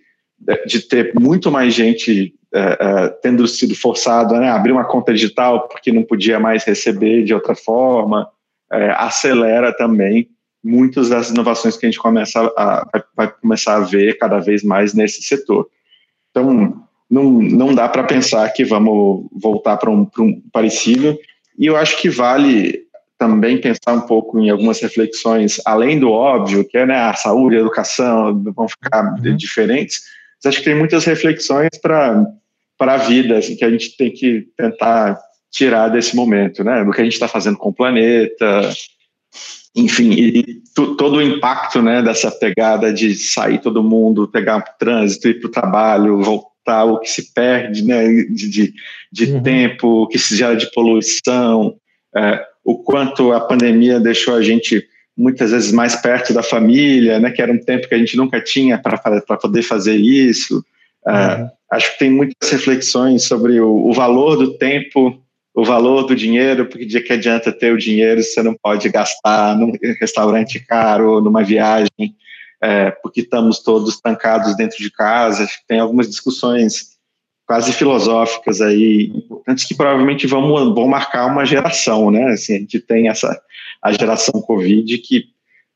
[0.66, 5.14] de ter muito mais gente é, é, tendo sido forçado né, a abrir uma conta
[5.14, 8.30] digital porque não podia mais receber de outra forma,
[8.72, 10.30] é, acelera também
[10.64, 14.64] muitas das inovações que a gente começa a, vai, vai começar a ver cada vez
[14.64, 15.68] mais nesse setor.
[16.32, 21.18] Então, não, não dá para pensar que vamos voltar para um, um parecido,
[21.58, 22.86] e eu acho que vale
[23.18, 27.56] também pensar um pouco em algumas reflexões, além do óbvio, que é né, a saúde,
[27.56, 29.36] a educação vão ficar uhum.
[29.36, 30.04] diferentes,
[30.44, 32.26] mas acho que tem muitas reflexões para
[32.80, 35.18] a vida assim, que a gente tem que tentar
[35.52, 36.84] tirar desse momento, né?
[36.84, 38.72] Do que a gente está fazendo com o planeta,
[39.76, 45.28] enfim, e, todo o impacto, né, dessa pegada de sair todo mundo, pegar o trânsito,
[45.28, 48.74] ir para o trabalho, voltar, o que se perde, né, de, de,
[49.12, 49.44] de uhum.
[49.44, 51.76] tempo, o que se gera de poluição,
[52.16, 54.84] é, o quanto a pandemia deixou a gente
[55.18, 58.40] muitas vezes mais perto da família, né, que era um tempo que a gente nunca
[58.40, 60.64] tinha para poder fazer isso.
[61.06, 61.50] Uhum.
[61.72, 65.20] Acho que tem muitas reflexões sobre o, o, valor do tempo,
[65.56, 68.88] o valor do dinheiro, porque de que adianta ter o dinheiro se você não pode
[68.90, 72.16] gastar num restaurante caro, numa viagem,
[72.62, 75.44] é, porque estamos todos trancados dentro de casa.
[75.44, 76.98] Acho que tem algumas discussões
[77.48, 82.26] quase filosóficas aí, importantes que provavelmente vão, vão marcar uma geração, né?
[82.34, 83.42] Assim, a gente tem essa
[83.82, 85.26] a geração Covid que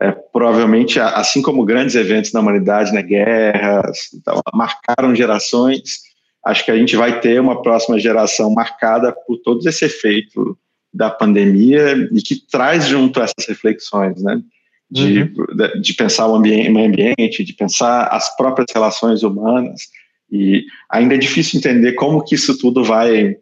[0.02, 6.02] é, provavelmente, assim como grandes eventos na humanidade, né, guerras, então, marcaram gerações,
[6.44, 10.58] acho que a gente vai ter uma próxima geração marcada por todo esse efeito
[10.92, 14.42] da pandemia e que traz junto essas reflexões, né?
[14.90, 15.82] De, uhum.
[15.82, 19.84] de pensar o ambiente, o ambiente, de pensar as próprias relações humanas,
[20.30, 23.38] e ainda é difícil entender como que isso tudo vai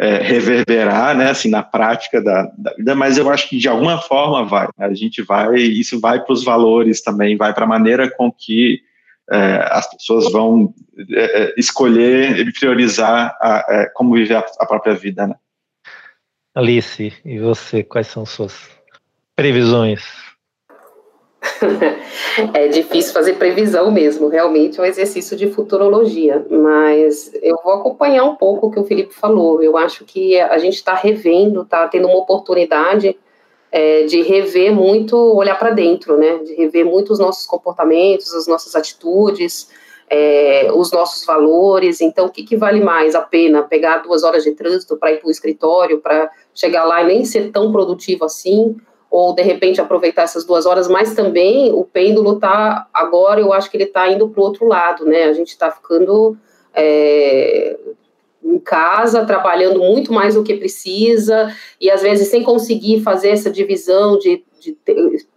[0.00, 3.98] é, reverberar, né, assim, na prática da, da, vida, mas eu acho que de alguma
[3.98, 4.66] forma vai.
[4.78, 8.32] Né, a gente vai, isso vai para os valores também, vai para a maneira com
[8.32, 8.80] que
[9.30, 10.72] é, as pessoas vão
[11.12, 15.34] é, é escolher e priorizar a, é, como viver a, a própria vida, né.
[16.54, 18.70] Alice, e você, quais são suas
[19.36, 20.02] previsões?
[22.54, 28.24] é difícil fazer previsão mesmo, realmente é um exercício de futurologia, mas eu vou acompanhar
[28.24, 29.62] um pouco o que o Felipe falou.
[29.62, 33.16] Eu acho que a gente está revendo, está tendo uma oportunidade
[33.72, 36.38] é, de rever muito, olhar para dentro, né?
[36.38, 39.70] De rever muito os nossos comportamentos, as nossas atitudes,
[40.08, 42.00] é, os nossos valores.
[42.00, 43.62] Então, o que, que, vale mais a pena?
[43.62, 47.24] Pegar duas horas de trânsito para ir para o escritório, para chegar lá e nem
[47.24, 48.76] ser tão produtivo assim?
[49.10, 53.68] Ou de repente aproveitar essas duas horas, mas também o pêndulo está agora, eu acho
[53.68, 55.24] que ele está indo para o outro lado, né?
[55.24, 56.36] A gente está ficando
[56.72, 57.76] é,
[58.44, 63.50] em casa, trabalhando muito mais do que precisa, e às vezes sem conseguir fazer essa
[63.50, 64.76] divisão de, de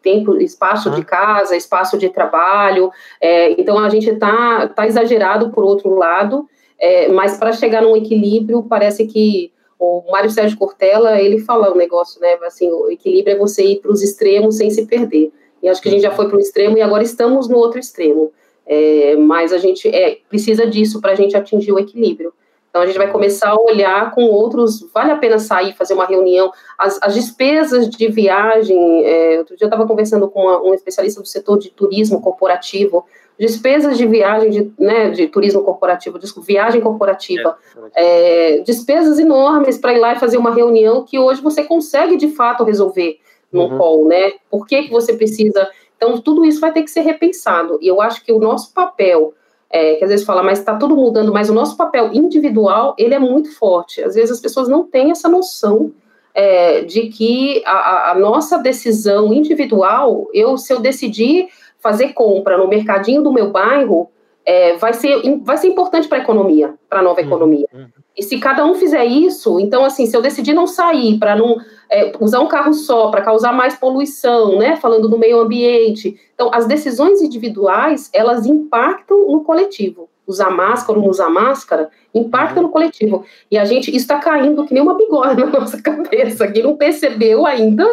[0.01, 2.91] tempo, espaço de casa, espaço de trabalho.
[3.19, 6.47] É, então a gente está tá exagerado por outro lado,
[6.79, 9.52] é, mas para chegar num equilíbrio, parece que
[9.83, 13.79] o Mário Sérgio Cortella, ele fala um negócio, né, assim, o equilíbrio é você ir
[13.81, 15.31] para os extremos sem se perder.
[15.61, 17.79] E acho que a gente já foi para um extremo e agora estamos no outro
[17.79, 18.31] extremo.
[18.65, 22.33] É, mas a gente é, precisa disso para a gente atingir o equilíbrio.
[22.69, 24.89] Então a gente vai começar a olhar com outros.
[24.93, 26.51] Vale a pena sair, fazer uma reunião.
[26.77, 29.05] As, as despesas de viagem.
[29.05, 33.05] É, outro dia eu estava conversando com uma, um especialista do setor de turismo corporativo
[33.43, 37.57] despesas de viagem, de, né, de turismo corporativo, desculpa, viagem corporativa,
[37.93, 42.15] é, é, despesas enormes para ir lá e fazer uma reunião que hoje você consegue
[42.15, 43.19] de fato resolver
[43.51, 43.77] no uhum.
[43.77, 44.31] call, né?
[44.49, 45.69] Por que, que você precisa?
[45.97, 47.77] Então, tudo isso vai ter que ser repensado.
[47.81, 49.33] E eu acho que o nosso papel,
[49.69, 53.13] é, que às vezes fala, mas está tudo mudando, mas o nosso papel individual, ele
[53.13, 54.01] é muito forte.
[54.01, 55.91] Às vezes as pessoas não têm essa noção
[56.33, 61.49] é, de que a, a, nossa decisão individual, eu, se eu decidir
[61.83, 64.09] fazer compra no mercadinho do meu bairro
[64.45, 67.67] é, vai, ser, vai ser importante para a economia, para a nova uhum, economia.
[67.73, 67.87] Uhum.
[68.17, 71.57] E se cada um fizer isso, então, assim, se eu decidir não sair, para não
[71.89, 76.49] é, usar um carro só, para causar mais poluição, né, falando do meio ambiente, então,
[76.53, 80.09] as decisões individuais, elas impactam no coletivo.
[80.25, 82.67] Usar máscara ou não usar máscara, impacta uhum.
[82.67, 83.25] no coletivo.
[83.49, 86.75] E a gente, isso está caindo que nem uma bigode na nossa cabeça, que não
[86.77, 87.85] percebeu ainda,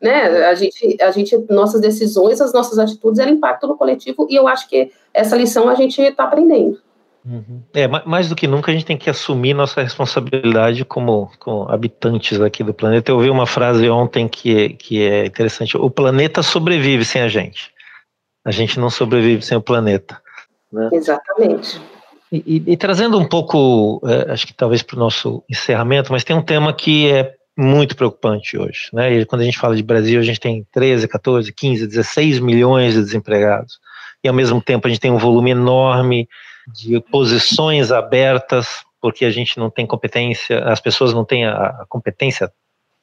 [0.00, 0.46] né?
[0.46, 4.46] A gente, a gente, nossas decisões, as nossas atitudes, ela impactam no coletivo e eu
[4.46, 6.78] acho que essa lição a gente está aprendendo.
[7.24, 7.60] Uhum.
[7.74, 12.40] É, mais do que nunca a gente tem que assumir nossa responsabilidade como, como habitantes
[12.40, 13.10] aqui do planeta.
[13.10, 17.72] Eu ouvi uma frase ontem que, que é interessante: o planeta sobrevive sem a gente.
[18.44, 20.22] A gente não sobrevive sem o planeta.
[20.72, 20.88] Né?
[20.92, 21.80] Exatamente.
[22.30, 26.22] E, e, e, trazendo um pouco, é, acho que talvez para o nosso encerramento, mas
[26.22, 28.88] tem um tema que é muito preocupante hoje.
[28.92, 29.14] Né?
[29.14, 32.94] E quando a gente fala de Brasil, a gente tem 13, 14, 15, 16 milhões
[32.94, 33.78] de desempregados.
[34.22, 36.28] E ao mesmo tempo a gente tem um volume enorme
[36.66, 42.52] de posições abertas, porque a gente não tem competência, as pessoas não têm a, competência,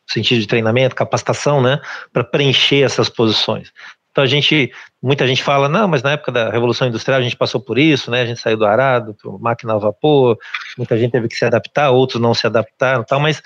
[0.05, 1.79] sentido de treinamento, capacitação, né,
[2.11, 3.71] para preencher essas posições.
[4.11, 7.35] Então a gente, muita gente fala, não, mas na época da Revolução Industrial a gente
[7.35, 8.21] passou por isso, né?
[8.21, 10.37] A gente saiu do arado máquina a vapor,
[10.77, 13.41] muita gente teve que se adaptar, outros não se adaptaram, tal, mas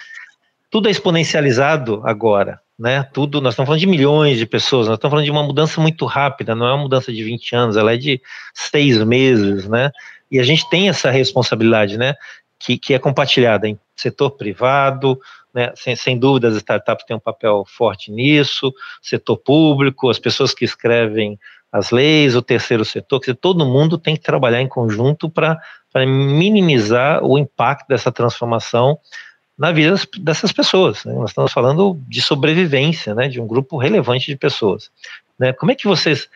[0.70, 3.04] tudo é exponencializado agora, né?
[3.14, 6.06] Tudo, nós estamos falando de milhões de pessoas, nós estamos falando de uma mudança muito
[6.06, 8.22] rápida, não é uma mudança de 20 anos, ela é de
[8.54, 9.92] seis meses, né?
[10.30, 12.16] E a gente tem essa responsabilidade, né?
[12.60, 15.20] Que, que é compartilhada em setor privado,
[15.54, 15.72] né?
[15.76, 20.66] Sem, sem dúvida as startups têm um papel forte nisso, setor público, as pessoas que
[20.66, 21.40] escrevem
[21.72, 25.60] as leis, o terceiro setor, que todo mundo tem que trabalhar em conjunto para
[25.96, 28.98] minimizar o impacto dessa transformação
[29.58, 31.04] na vida dessas pessoas.
[31.04, 31.14] Né?
[31.14, 34.92] Nós estamos falando de sobrevivência, né, de um grupo relevante de pessoas.
[35.38, 35.52] Né?
[35.54, 36.30] Como é que vocês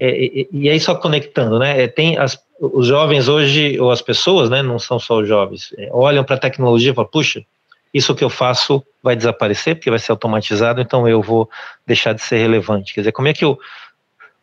[0.00, 1.82] é, e, e aí só conectando, né?
[1.82, 4.62] É, tem as, os jovens hoje ou as pessoas, né?
[4.62, 7.44] Não são só os jovens, é, olham para a tecnologia e falam, puxa,
[7.92, 11.50] isso que eu faço vai desaparecer porque vai ser automatizado, então eu vou
[11.84, 12.94] deixar de ser relevante.
[12.94, 13.58] Quer dizer, como é que eu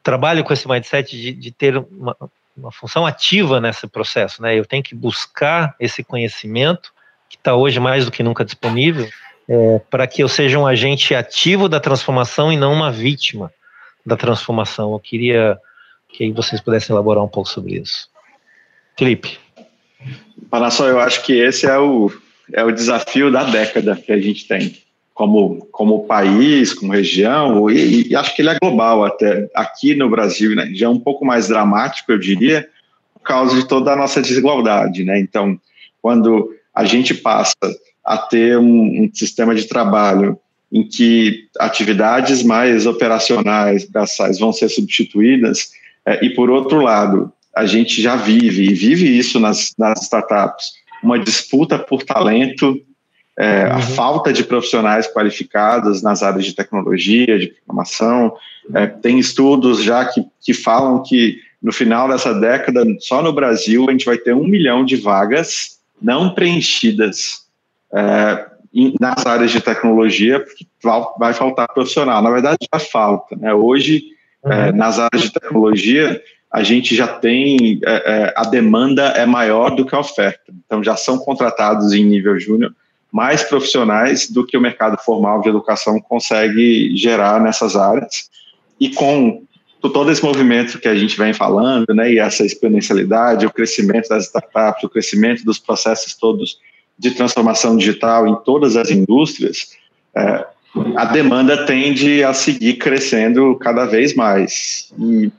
[0.04, 2.18] trabalho com esse mindset de, de ter uma,
[2.58, 4.60] uma função ativa nesse processo, né?
[4.60, 6.92] Eu tenho que buscar esse conhecimento
[7.36, 9.08] que está hoje mais do que nunca disponível,
[9.48, 13.52] é, para que eu seja um agente ativo da transformação e não uma vítima
[14.06, 14.94] da transformação.
[14.94, 15.58] Eu queria
[16.10, 18.10] que vocês pudessem elaborar um pouco sobre isso.
[18.98, 19.38] Felipe.
[20.50, 22.12] Panassol, eu acho que esse é o,
[22.54, 24.76] é o desafio da década que a gente tem
[25.14, 30.10] como, como país, como região, e, e, acho que ele é global até aqui no
[30.10, 30.70] Brasil, né?
[30.74, 32.68] Já é um pouco mais dramático, eu diria,
[33.14, 35.18] por causa de toda a nossa desigualdade, né?
[35.18, 35.58] Então,
[36.02, 37.56] quando a gente passa
[38.04, 40.38] a ter um, um sistema de trabalho
[40.72, 45.72] em que atividades mais operacionais, braçais, vão ser substituídas,
[46.06, 50.74] é, e por outro lado, a gente já vive, e vive isso nas, nas startups,
[51.02, 52.80] uma disputa por talento,
[53.38, 53.72] é, uhum.
[53.74, 58.34] a falta de profissionais qualificados nas áreas de tecnologia, de programação.
[58.74, 63.86] É, tem estudos já que, que falam que no final dessa década, só no Brasil,
[63.88, 67.46] a gente vai ter um milhão de vagas não preenchidas
[67.94, 68.46] é,
[69.00, 70.66] nas áreas de tecnologia, porque
[71.18, 72.22] vai faltar profissional.
[72.22, 73.36] Na verdade, já falta.
[73.36, 73.54] Né?
[73.54, 74.04] Hoje,
[74.44, 74.76] é, uhum.
[74.76, 79.86] nas áreas de tecnologia, a gente já tem, é, é, a demanda é maior do
[79.86, 80.54] que a oferta.
[80.66, 82.74] Então, já são contratados em nível júnior
[83.16, 88.30] mais profissionais do que o mercado formal de educação consegue gerar nessas áreas.
[88.78, 89.42] E com
[89.90, 94.26] todo esse movimento que a gente vem falando, né, e essa exponencialidade, o crescimento das
[94.26, 96.60] startups, o crescimento dos processos todos
[96.98, 99.72] de transformação digital em todas as indústrias,
[100.16, 100.46] é,
[100.96, 104.94] a demanda tende a seguir crescendo cada vez mais.
[105.00, 105.32] E,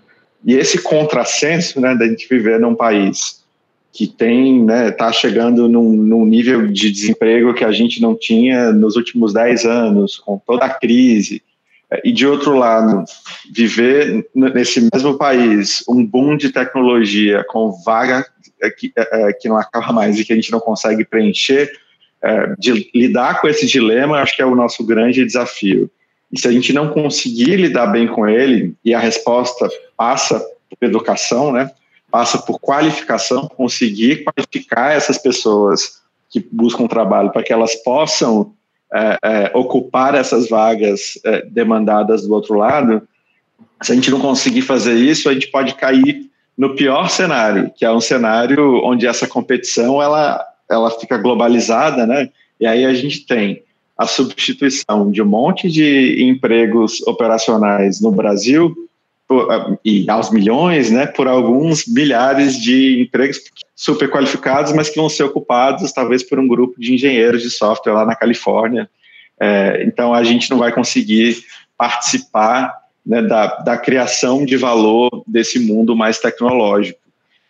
[0.45, 3.45] e esse contrassenso, né, da gente viver num país
[3.93, 8.71] que tem, né, está chegando num, num, nível de desemprego que a gente não tinha
[8.71, 11.43] nos últimos 10 anos, com toda a crise,
[12.05, 13.05] e de outro lado,
[13.53, 18.27] viver nesse mesmo país um boom de tecnologia com vaga
[18.77, 21.71] que, é, é, que não acaba mais e que a gente não consegue preencher,
[22.23, 25.91] é, de lidar com esse dilema, acho que é o nosso grande desafio.
[26.33, 30.87] E se a gente não conseguir lidar bem com ele, e a resposta passa por
[30.87, 31.71] educação, né,
[32.11, 38.55] passa por qualificação, conseguir qualificar essas pessoas que buscam trabalho para que elas possam
[38.93, 43.03] é, é, ocupar essas vagas é, demandadas do outro lado.
[43.83, 47.85] Se a gente não conseguir fazer isso, a gente pode cair no pior cenário, que
[47.85, 52.31] é um cenário onde essa competição ela, ela fica globalizada, né?
[52.59, 53.63] E aí a gente tem
[53.97, 58.75] a substituição de um monte de empregos operacionais no Brasil
[59.27, 63.39] por, e aos milhões, né, por alguns milhares de empregos
[63.77, 67.93] super qualificados, mas que vão ser ocupados talvez por um grupo de engenheiros de software
[67.93, 68.89] lá na Califórnia.
[69.39, 71.45] É, então a gente não vai conseguir
[71.77, 72.73] participar
[73.05, 76.99] né, da, da criação de valor desse mundo mais tecnológico.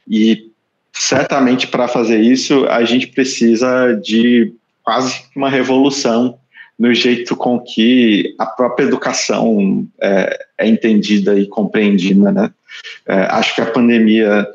[0.08, 0.50] E
[0.92, 6.38] certamente para fazer isso a gente precisa de quase uma revolução
[6.78, 12.50] no jeito com que a própria educação é, é entendida e compreendida, né?
[13.06, 14.46] É, acho que a pandemia,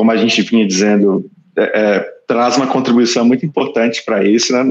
[0.00, 4.64] como a gente vinha dizendo, é, é traz uma contribuição muito importante para isso, né?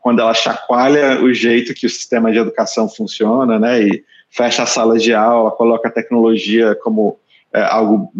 [0.00, 3.82] Quando ela chacoalha o jeito que o sistema de educação funciona, né?
[3.82, 7.18] E fecha a sala de aula, coloca a tecnologia como
[7.52, 8.12] é, algo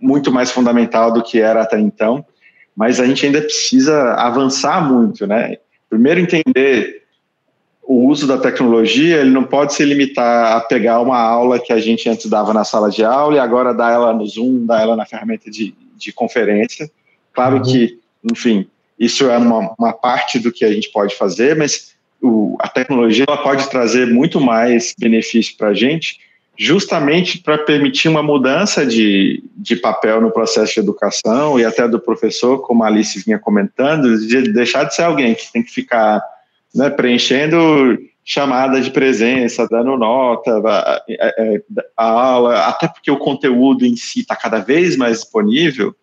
[0.00, 2.26] muito mais fundamental do que era até então.
[2.74, 5.58] Mas a gente ainda precisa avançar muito, né?
[5.88, 7.04] Primeiro entender
[7.84, 11.78] o uso da tecnologia ele não pode se limitar a pegar uma aula que a
[11.78, 14.96] gente antes dava na sala de aula e agora dar ela no Zoom, dar ela
[14.96, 16.90] na ferramenta de, de conferência.
[17.32, 17.62] Claro uhum.
[17.62, 17.98] que,
[18.30, 18.66] enfim,
[18.98, 23.24] isso é uma, uma, parte do que a gente pode fazer, mas o, a tecnologia
[23.28, 26.18] ela pode trazer muito mais benefício para a gente,
[26.56, 32.00] justamente para permitir uma mudança de, de papel no processo de educação e até do
[32.00, 36.20] professor, como a Alice vinha comentando, de deixar de ser alguém que tem que ficar
[36.74, 37.56] né, preenchendo
[38.28, 41.02] chamada de presença, dando nota, a,
[41.96, 45.94] a, aula, até porque o conteúdo em si está cada vez mais disponível,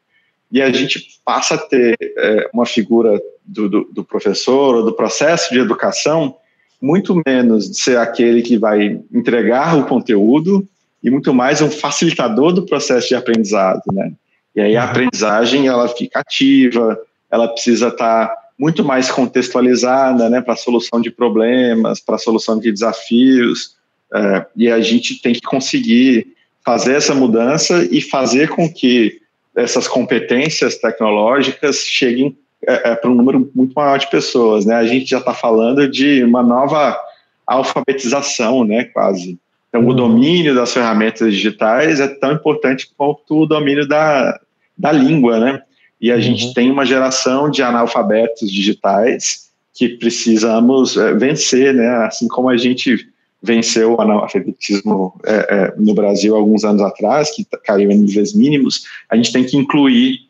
[0.52, 4.94] e a gente passa a ter é, uma figura do, do, do, professor ou do
[4.94, 6.36] processo de educação
[6.82, 10.68] muito menos de ser aquele que vai entregar o conteúdo
[11.04, 14.12] e muito mais um facilitador do processo de aprendizado, né?
[14.56, 17.00] E aí a aprendizagem ela fica ativa,
[17.30, 22.20] ela precisa estar tá muito mais contextualizada né, para a solução de problemas, para a
[22.20, 23.76] solução de desafios,
[24.14, 26.28] é, e a gente tem que conseguir
[26.64, 29.20] fazer essa mudança e fazer com que
[29.56, 32.38] essas competências tecnológicas cheguem
[32.68, 34.66] é, é, para um número muito maior de pessoas.
[34.66, 34.76] Né?
[34.76, 36.98] A gente já está falando de uma nova
[37.46, 39.38] alfabetização, né, quase.
[39.70, 39.96] Então, o uhum.
[39.96, 44.40] domínio das ferramentas digitais é tão importante quanto o domínio da,
[44.78, 45.62] da língua, né?
[46.00, 46.22] E a uhum.
[46.22, 51.88] gente tem uma geração de analfabetos digitais que precisamos é, vencer, né?
[52.06, 53.08] Assim como a gente
[53.44, 58.86] venceu o analfabetismo é, é, no Brasil alguns anos atrás, que caiu em níveis mínimos,
[59.10, 60.26] a gente tem que incluir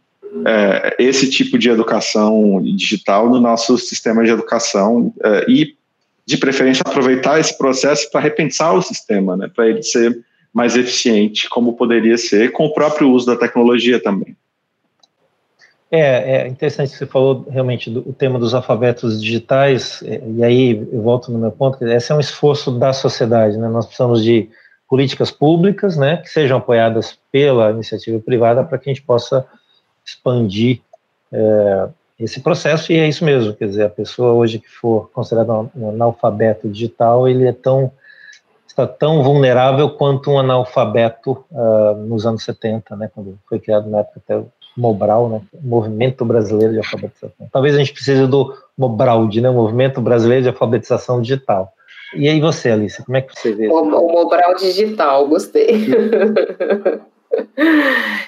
[0.99, 5.13] esse tipo de educação digital no nosso sistema de educação
[5.47, 5.75] e,
[6.25, 10.19] de preferência, aproveitar esse processo para repensar o sistema, né, para ele ser
[10.53, 14.35] mais eficiente, como poderia ser, com o próprio uso da tecnologia também.
[15.91, 20.87] É, é interessante que você falou realmente do tema dos alfabetos digitais, é, e aí
[20.91, 23.67] eu volto no meu ponto, que esse é um esforço da sociedade, né?
[23.67, 24.49] Nós precisamos de
[24.87, 29.45] políticas públicas, né, que sejam apoiadas pela iniciativa privada para que a gente possa
[30.05, 30.81] expandir
[31.31, 35.51] é, esse processo, e é isso mesmo, quer dizer, a pessoa hoje que for considerada
[35.75, 37.91] um analfabeto digital, ele é tão,
[38.65, 43.99] está tão vulnerável quanto um analfabeto uh, nos anos 70, né, quando foi criado na
[43.99, 47.47] época até o Mobral, né, Movimento Brasileiro de Alfabetização.
[47.51, 51.71] Talvez a gente precise do Mobrald, né, Movimento Brasileiro de Alfabetização Digital.
[52.13, 53.67] E aí você, Alice, como é que você vê?
[53.67, 55.87] O, o Mobral Digital, gostei.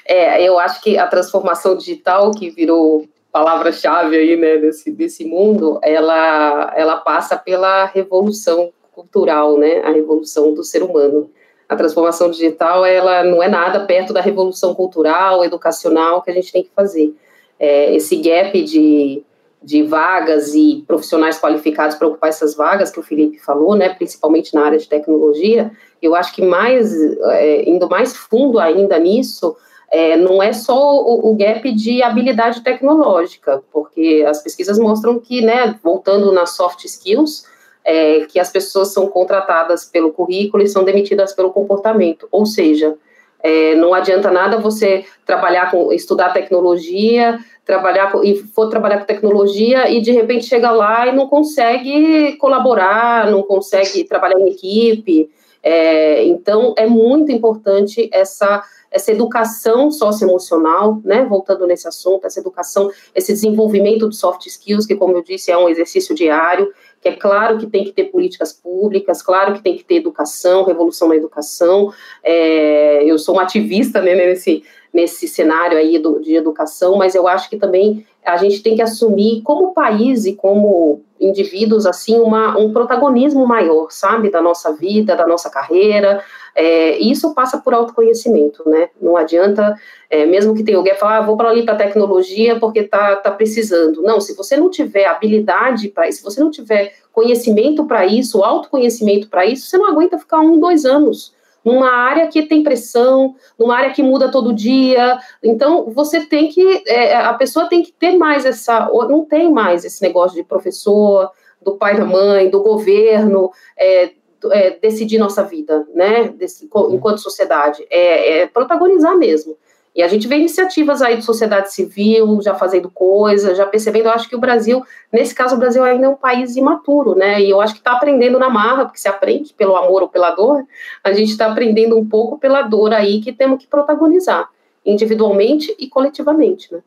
[0.05, 5.79] É, eu acho que a transformação digital que virou palavra-chave aí, né, desse, desse mundo,
[5.83, 11.29] ela, ela passa pela revolução cultural, né, a revolução do ser humano.
[11.67, 16.51] A transformação digital, ela não é nada perto da revolução cultural, educacional que a gente
[16.51, 17.13] tem que fazer.
[17.59, 19.23] É, esse gap de,
[19.61, 24.53] de vagas e profissionais qualificados para ocupar essas vagas que o Felipe falou, né, principalmente
[24.53, 26.93] na área de tecnologia, eu acho que mais,
[27.31, 29.55] é, indo mais fundo ainda nisso,
[29.89, 35.41] é, não é só o, o, gap de habilidade tecnológica, porque as pesquisas mostram que,
[35.41, 37.45] né, voltando nas soft skills,
[37.87, 42.95] é, que as pessoas são contratadas pelo currículo e são demitidas pelo comportamento, ou seja,
[43.41, 49.05] é, não adianta nada você trabalhar com, estudar tecnologia, trabalhar com, e for trabalhar com
[49.05, 55.29] tecnologia e de repente chega lá e não consegue colaborar, não consegue trabalhar em equipe,
[55.69, 62.89] é, então, é muito importante essa, essa educação socioemocional, né, voltando nesse assunto, essa educação,
[63.13, 66.71] esse desenvolvimento de soft skills, que, como eu disse, é um exercício diário,
[67.07, 71.07] é claro que tem que ter políticas públicas, claro que tem que ter educação, revolução
[71.07, 71.93] na educação.
[72.23, 74.63] É, eu sou uma ativista né, nesse,
[74.97, 78.81] nesse cenário aí do, de educação, mas eu acho que também a gente tem que
[78.81, 85.15] assumir como país e como indivíduos assim uma, um protagonismo maior, sabe, da nossa vida,
[85.15, 86.23] da nossa carreira.
[86.55, 88.89] É, e isso passa por autoconhecimento, né?
[88.99, 89.75] Não adianta,
[90.09, 93.29] é, mesmo que tenha alguém falar, ah, vou para ali para tecnologia porque tá, tá
[93.29, 94.01] precisando.
[94.01, 98.43] Não, se você não tiver habilidade para isso, se você não tiver conhecimento para isso,
[98.43, 103.35] autoconhecimento para isso, você não aguenta ficar um, dois anos numa área que tem pressão,
[103.57, 105.19] numa área que muda todo dia.
[105.43, 109.83] Então, você tem que, é, a pessoa tem que ter mais essa, não tem mais
[109.83, 111.29] esse negócio de professor,
[111.61, 114.11] do pai da mãe, do governo, é,
[114.51, 119.57] é, decidir nossa vida, né, Desse, enquanto sociedade, é, é protagonizar mesmo.
[119.97, 124.11] E a gente vê iniciativas aí de sociedade civil, já fazendo coisas, já percebendo, eu
[124.11, 127.41] acho que o Brasil, nesse caso, o Brasil ainda é um país imaturo, né?
[127.41, 130.29] E eu acho que está aprendendo na marra, porque se aprende pelo amor ou pela
[130.29, 130.63] dor,
[131.03, 134.47] a gente está aprendendo um pouco pela dor aí que temos que protagonizar,
[134.85, 136.79] individualmente e coletivamente, né?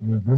[0.00, 0.36] Uhum.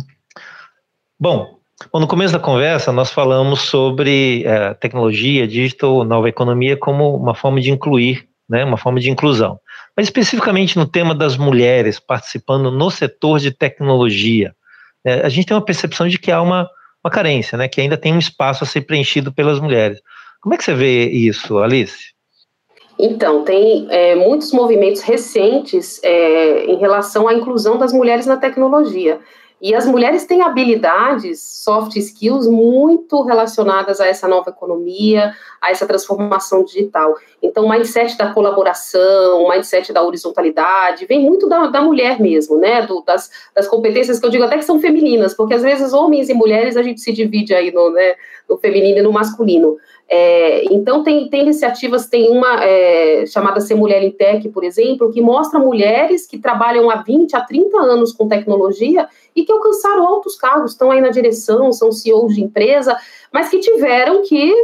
[1.18, 1.56] Bom,
[1.90, 7.34] Bom, no começo da conversa, nós falamos sobre é, tecnologia, digital, nova economia como uma
[7.34, 9.58] forma de incluir, né, uma forma de inclusão
[9.96, 14.54] mas especificamente no tema das mulheres participando no setor de tecnologia.
[15.04, 16.68] É, a gente tem uma percepção de que há uma,
[17.02, 20.00] uma carência, né, que ainda tem um espaço a ser preenchido pelas mulheres.
[20.40, 22.14] Como é que você vê isso, Alice?
[22.98, 29.20] Então, tem é, muitos movimentos recentes é, em relação à inclusão das mulheres na tecnologia.
[29.60, 35.32] E as mulheres têm habilidades, soft skills, muito relacionadas a essa nova economia,
[35.62, 37.14] a essa transformação digital.
[37.42, 42.58] Então, o mindset da colaboração, o mindset da horizontalidade, vem muito da, da mulher mesmo,
[42.58, 42.82] né?
[42.82, 46.28] Do, das, das, competências que eu digo até que são femininas, porque às vezes homens
[46.28, 48.14] e mulheres a gente se divide aí no, né,
[48.46, 49.78] no feminino e no masculino.
[50.08, 55.10] É, então, tem, tem iniciativas, tem uma é, chamada Ser Mulher em Tech, por exemplo,
[55.10, 60.06] que mostra mulheres que trabalham há 20, há 30 anos com tecnologia e que alcançaram
[60.06, 62.96] altos cargos, estão aí na direção, são CEOs de empresa,
[63.32, 64.54] mas que tiveram que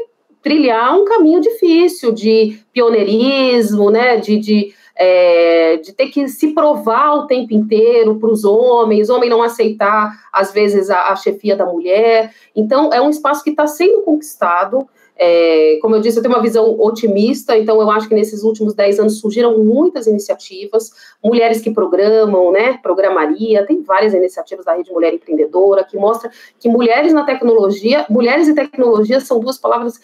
[0.40, 7.14] trilhar um caminho difícil de pioneirismo, né, de, de, é, de ter que se provar
[7.14, 11.66] o tempo inteiro para os homens, homem não aceitar, às vezes, a, a chefia da
[11.66, 12.32] mulher.
[12.54, 14.88] Então, é um espaço que está sendo conquistado,
[15.24, 18.74] É, como eu disse, eu tenho uma visão otimista, então eu acho que nesses últimos
[18.74, 20.90] 10 anos surgiram muitas iniciativas,
[21.22, 26.68] mulheres que programam, né, programaria, tem várias iniciativas da Rede Mulher Empreendedora, que mostra que
[26.68, 30.00] mulheres na tecnologia, mulheres e tecnologia são duas palavras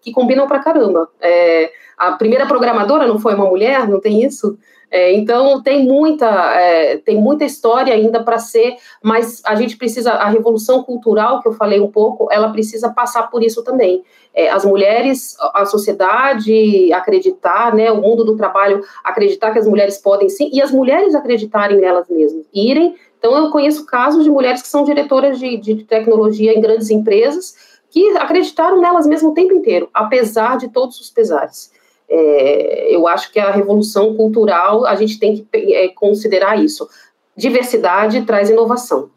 [0.00, 1.08] que combinam pra caramba.
[1.20, 4.58] É, a primeira programadora não foi uma mulher, não tem isso?
[4.90, 10.12] É, então tem muita é, tem muita história ainda para ser, mas a gente precisa
[10.12, 14.02] a revolução cultural que eu falei um pouco, ela precisa passar por isso também.
[14.34, 19.98] É, as mulheres, a sociedade acreditar, né, o mundo do trabalho acreditar que as mulheres
[19.98, 22.94] podem sim e as mulheres acreditarem nelas mesmas, irem.
[23.18, 27.78] Então eu conheço casos de mulheres que são diretoras de, de tecnologia em grandes empresas
[27.90, 31.72] que acreditaram nelas mesmo o tempo inteiro, apesar de todos os pesares.
[32.10, 36.88] É, eu acho que a revolução cultural, a gente tem que é, considerar isso.
[37.36, 39.10] Diversidade traz inovação.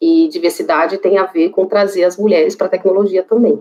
[0.00, 3.58] E diversidade tem a ver com trazer as mulheres para a tecnologia também.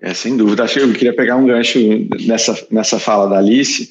[0.00, 0.64] É, sem dúvida.
[0.64, 1.78] Acho que eu queria pegar um gancho
[2.26, 3.90] nessa, nessa fala da Alice,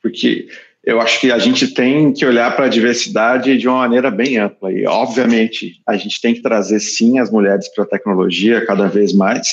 [0.00, 0.48] porque
[0.84, 4.38] eu acho que a gente tem que olhar para a diversidade de uma maneira bem
[4.38, 4.72] ampla.
[4.72, 9.12] E, obviamente, a gente tem que trazer, sim, as mulheres para a tecnologia cada vez
[9.12, 9.48] mais,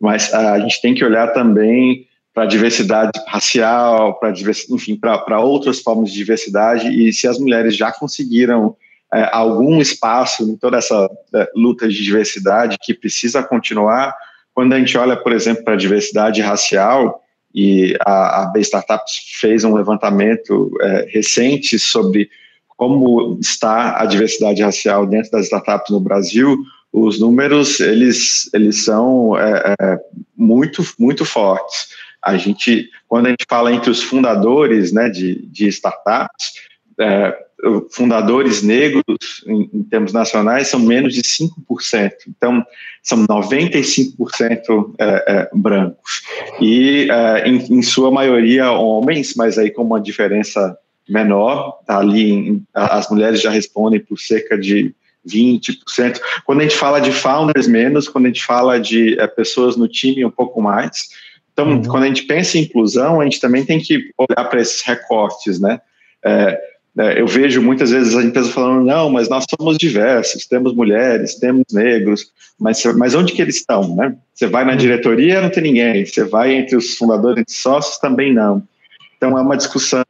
[0.00, 2.06] mas a gente tem que olhar também
[2.36, 4.30] para a diversidade racial, para
[4.70, 8.76] enfim, para outras formas de diversidade, e se as mulheres já conseguiram
[9.10, 14.14] é, algum espaço em toda essa é, luta de diversidade que precisa continuar,
[14.52, 17.22] quando a gente olha, por exemplo, para a diversidade racial,
[17.54, 22.28] e a, a B Startups fez um levantamento é, recente sobre
[22.76, 26.58] como está a diversidade racial dentro das startups no Brasil,
[26.92, 29.98] os números eles, eles são é, é,
[30.36, 31.88] muito, muito fortes.
[32.26, 36.54] A gente, quando a gente fala entre os fundadores né, de, de startups,
[36.98, 37.36] é,
[37.90, 42.10] fundadores negros, em, em, termos nacionais, são menos de 5%.
[42.28, 42.64] Então,
[43.02, 46.22] são 95% é, é, brancos.
[46.60, 50.76] E, é, em, em, sua maioria, homens, mas aí com uma diferença
[51.08, 51.78] menor.
[51.86, 54.94] Tá ali, em, as mulheres já respondem por cerca de
[55.26, 56.20] 20%.
[56.44, 58.08] Quando a gente fala de founders, menos.
[58.08, 61.08] Quando a gente fala de é, pessoas no time, um pouco mais.
[61.56, 61.82] Então, uhum.
[61.84, 65.58] quando a gente pensa em inclusão, a gente também tem que olhar para esses recortes,
[65.58, 65.80] né?
[66.22, 66.60] É,
[66.98, 71.36] é, eu vejo muitas vezes a empresa falando, não, mas nós somos diversos, temos mulheres,
[71.36, 72.26] temos negros,
[72.60, 74.14] mas, mas onde que eles estão, né?
[74.34, 74.76] Você vai na uhum.
[74.76, 78.62] diretoria, não tem ninguém, você vai entre os fundadores e sócios, também não.
[79.16, 80.04] Então, é uma discussão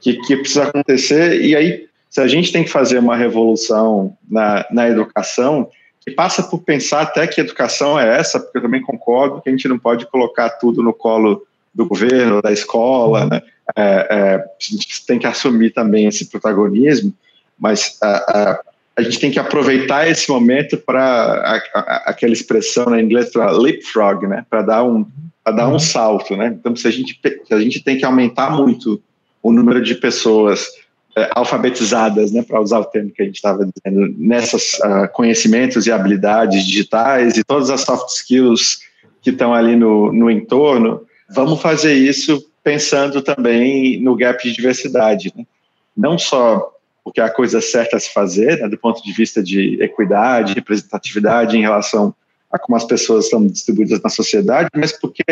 [0.00, 4.66] que, que precisa acontecer, e aí, se a gente tem que fazer uma revolução na,
[4.70, 5.68] na educação,
[6.04, 9.52] que passa por pensar até que educação é essa, porque eu também concordo que a
[9.52, 13.42] gente não pode colocar tudo no colo do governo, da escola, né?
[13.76, 17.14] É, é, a gente tem que assumir também esse protagonismo,
[17.58, 18.60] mas a, a,
[18.96, 21.62] a gente tem que aproveitar esse momento para
[22.04, 24.44] aquela expressão na inglês para leapfrog, né?
[24.50, 25.06] Para dar um
[25.44, 26.54] dar um salto, né?
[26.58, 29.00] Então se a gente se a gente tem que aumentar muito
[29.42, 30.68] o número de pessoas
[31.34, 35.92] alfabetizadas, né, para usar o termo que a gente estava dizendo, nessas uh, conhecimentos e
[35.92, 38.80] habilidades digitais e todas as soft skills
[39.20, 45.32] que estão ali no, no entorno, vamos fazer isso pensando também no gap de diversidade,
[45.36, 45.44] né?
[45.96, 46.72] não só
[47.04, 50.54] porque é a coisa certa a se fazer, né, do ponto de vista de equidade,
[50.54, 52.14] representatividade em relação
[52.50, 55.24] a como as pessoas estão distribuídas na sociedade, mas porque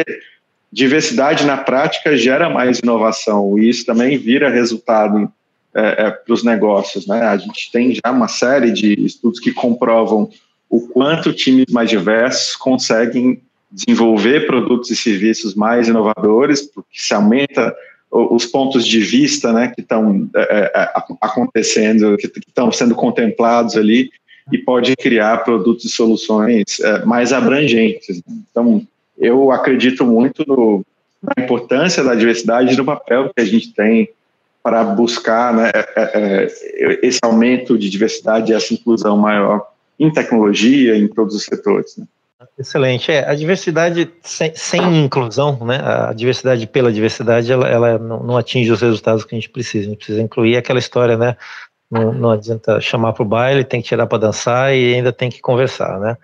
[0.72, 5.32] diversidade na prática gera mais inovação e isso também vira resultado
[5.74, 7.06] é, é, para os negócios.
[7.06, 7.20] Né?
[7.20, 10.28] A gente tem já uma série de estudos que comprovam
[10.68, 13.40] o quanto times mais diversos conseguem
[13.70, 17.74] desenvolver produtos e serviços mais inovadores, porque se aumenta
[18.10, 23.76] os pontos de vista né, que estão é, é, é acontecendo, que estão sendo contemplados
[23.76, 24.10] ali,
[24.52, 28.20] e pode criar produtos e soluções é, mais abrangentes.
[28.50, 28.84] Então,
[29.16, 30.84] eu acredito muito no,
[31.22, 34.08] na importância da diversidade no papel que a gente tem
[34.62, 39.66] para buscar né, é, é, é, esse aumento de diversidade e essa inclusão maior
[39.98, 41.96] em tecnologia, em todos os setores.
[41.96, 42.06] Né.
[42.58, 43.10] Excelente.
[43.10, 48.36] É, a diversidade sem, sem, inclusão, né, a diversidade pela diversidade, ela, ela não, não,
[48.36, 49.86] atinge os resultados que a gente precisa.
[49.86, 51.36] A gente precisa incluir aquela história, né?
[51.90, 55.28] Não, não adianta chamar para o baile, tem que tirar para dançar e ainda tem
[55.28, 56.16] que conversar, né?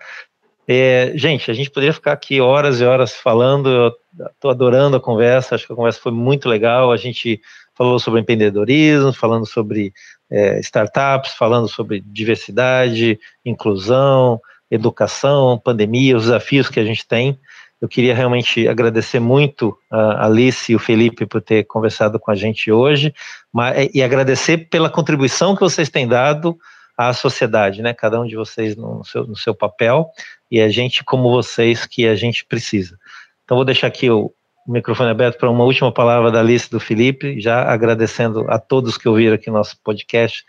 [0.67, 3.93] É, gente, a gente poderia ficar aqui horas e horas falando.
[4.33, 5.55] Estou adorando a conversa.
[5.55, 6.91] Acho que a conversa foi muito legal.
[6.91, 7.41] A gente
[7.77, 9.93] falou sobre empreendedorismo, falando sobre
[10.29, 17.39] é, startups, falando sobre diversidade, inclusão, educação, pandemia, os desafios que a gente tem.
[17.79, 22.35] Eu queria realmente agradecer muito a Alice e o Felipe por ter conversado com a
[22.35, 23.13] gente hoje,
[23.53, 26.57] mas, e agradecer pela contribuição que vocês têm dado
[26.97, 27.93] à sociedade, né?
[27.93, 30.09] Cada um de vocês no seu, no seu papel
[30.49, 32.97] e a gente como vocês que a gente precisa.
[33.43, 34.33] Então vou deixar aqui o,
[34.67, 38.97] o microfone aberto para uma última palavra da Alice do Felipe, já agradecendo a todos
[38.97, 40.45] que ouviram aqui nosso podcast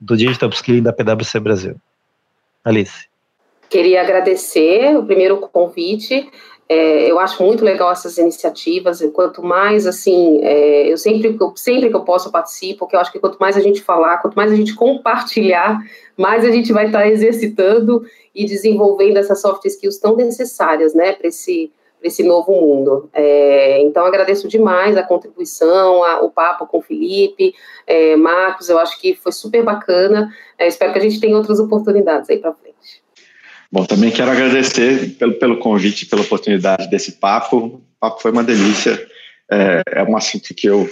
[0.00, 1.74] do Digital Upskilling da PwC Brasil.
[2.64, 3.08] Alice.
[3.68, 6.30] Queria agradecer o primeiro convite.
[6.68, 9.00] É, eu acho muito legal essas iniciativas.
[9.12, 13.18] Quanto mais assim, é, eu sempre, sempre que eu posso participo, porque eu acho que
[13.18, 15.80] quanto mais a gente falar, quanto mais a gente compartilhar,
[16.16, 21.28] mais a gente vai estar exercitando e desenvolvendo essas soft skills tão necessárias, né, para
[21.28, 21.72] esse
[22.06, 23.10] esse novo mundo.
[23.12, 27.54] É, então, agradeço demais a contribuição, a, o papo com o Felipe,
[27.86, 30.32] é, Marcos, eu acho que foi super bacana.
[30.58, 33.02] É, espero que a gente tenha outras oportunidades aí para frente.
[33.70, 37.56] Bom, também quero agradecer pelo, pelo convite, pela oportunidade desse papo.
[37.56, 39.04] O papo foi uma delícia.
[39.50, 40.88] É, é um assunto que eu,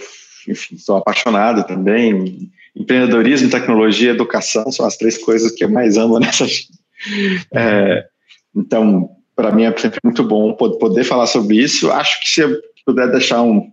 [0.48, 2.50] enfim, sou apaixonado também.
[2.74, 6.44] Empreendedorismo, tecnologia, educação são as três coisas que eu mais amo nessa.
[7.54, 8.04] É,
[8.54, 11.90] então, para mim é sempre muito bom poder falar sobre isso.
[11.90, 13.70] Acho que se eu puder deixar um,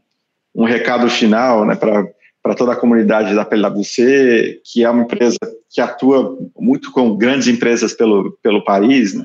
[0.55, 5.37] um recado final né, para toda a comunidade da PwC, que é uma empresa
[5.69, 9.23] que atua muito com grandes empresas pelo, pelo país, né,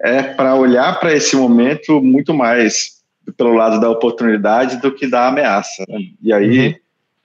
[0.00, 2.96] é para olhar para esse momento muito mais
[3.36, 5.84] pelo lado da oportunidade do que da ameaça.
[5.88, 5.98] Né?
[6.22, 6.74] E aí, uhum.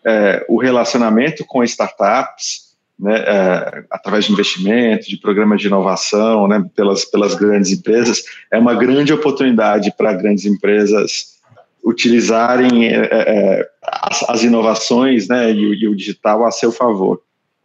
[0.06, 2.71] é, o relacionamento com startups,
[3.02, 8.60] né, é, através de investimento, de programas de inovação, né, pelas, pelas grandes empresas, é
[8.60, 11.40] uma grande oportunidade para grandes empresas
[11.84, 17.20] utilizarem é, é, é, as, as, inovações né, e, e, o digital a seu favor.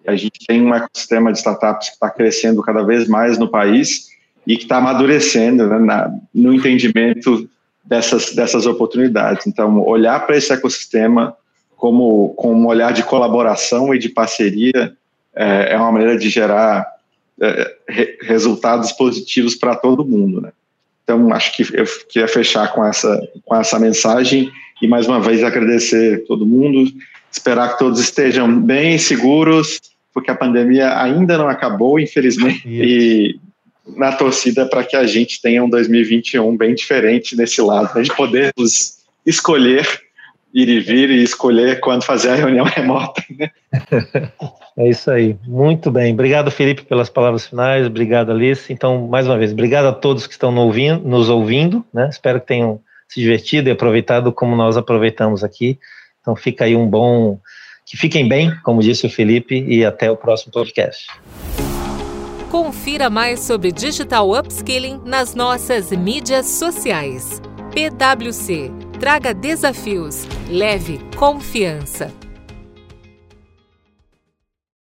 [0.07, 4.07] A gente tem um ecossistema de startups que está crescendo cada vez mais no país
[4.47, 7.47] e que está amadurecendo né, na, no entendimento
[7.84, 9.47] dessas, dessas oportunidades.
[9.47, 11.37] Então, olhar para esse ecossistema
[11.76, 14.97] como com um olhar de colaboração e de parceria
[15.37, 16.87] é, é uma maneira de gerar
[17.41, 20.51] é, re, resultados positivos para todo mundo, né?
[21.05, 24.51] Então, acho que eu queria fechar com essa, com essa mensagem
[24.82, 26.91] e, mais uma vez, agradecer todo mundo,
[27.30, 29.80] esperar que todos estejam bem seguros,
[30.12, 33.39] porque a pandemia ainda não acabou, infelizmente, e
[33.97, 38.12] na torcida para que a gente tenha um 2021 bem diferente nesse lado, né, de
[38.12, 39.87] podermos escolher
[40.53, 43.22] ir e vir e escolher quando fazer a reunião remota.
[43.30, 43.51] Né?
[44.77, 45.37] É isso aí.
[45.47, 46.12] Muito bem.
[46.12, 47.87] Obrigado, Felipe, pelas palavras finais.
[47.87, 48.70] Obrigado, Alice.
[48.70, 51.85] Então, mais uma vez, obrigado a todos que estão nos ouvindo.
[51.93, 52.09] Né?
[52.11, 55.79] Espero que tenham se divertido e aproveitado como nós aproveitamos aqui.
[56.20, 57.39] Então, fica aí um bom.
[57.87, 61.07] Que fiquem bem, como disse o Felipe, e até o próximo podcast.
[62.51, 67.41] Confira mais sobre Digital Upskilling nas nossas mídias sociais.
[67.72, 68.72] PwC.
[68.99, 70.27] Traga desafios.
[70.49, 72.26] Leve confiança.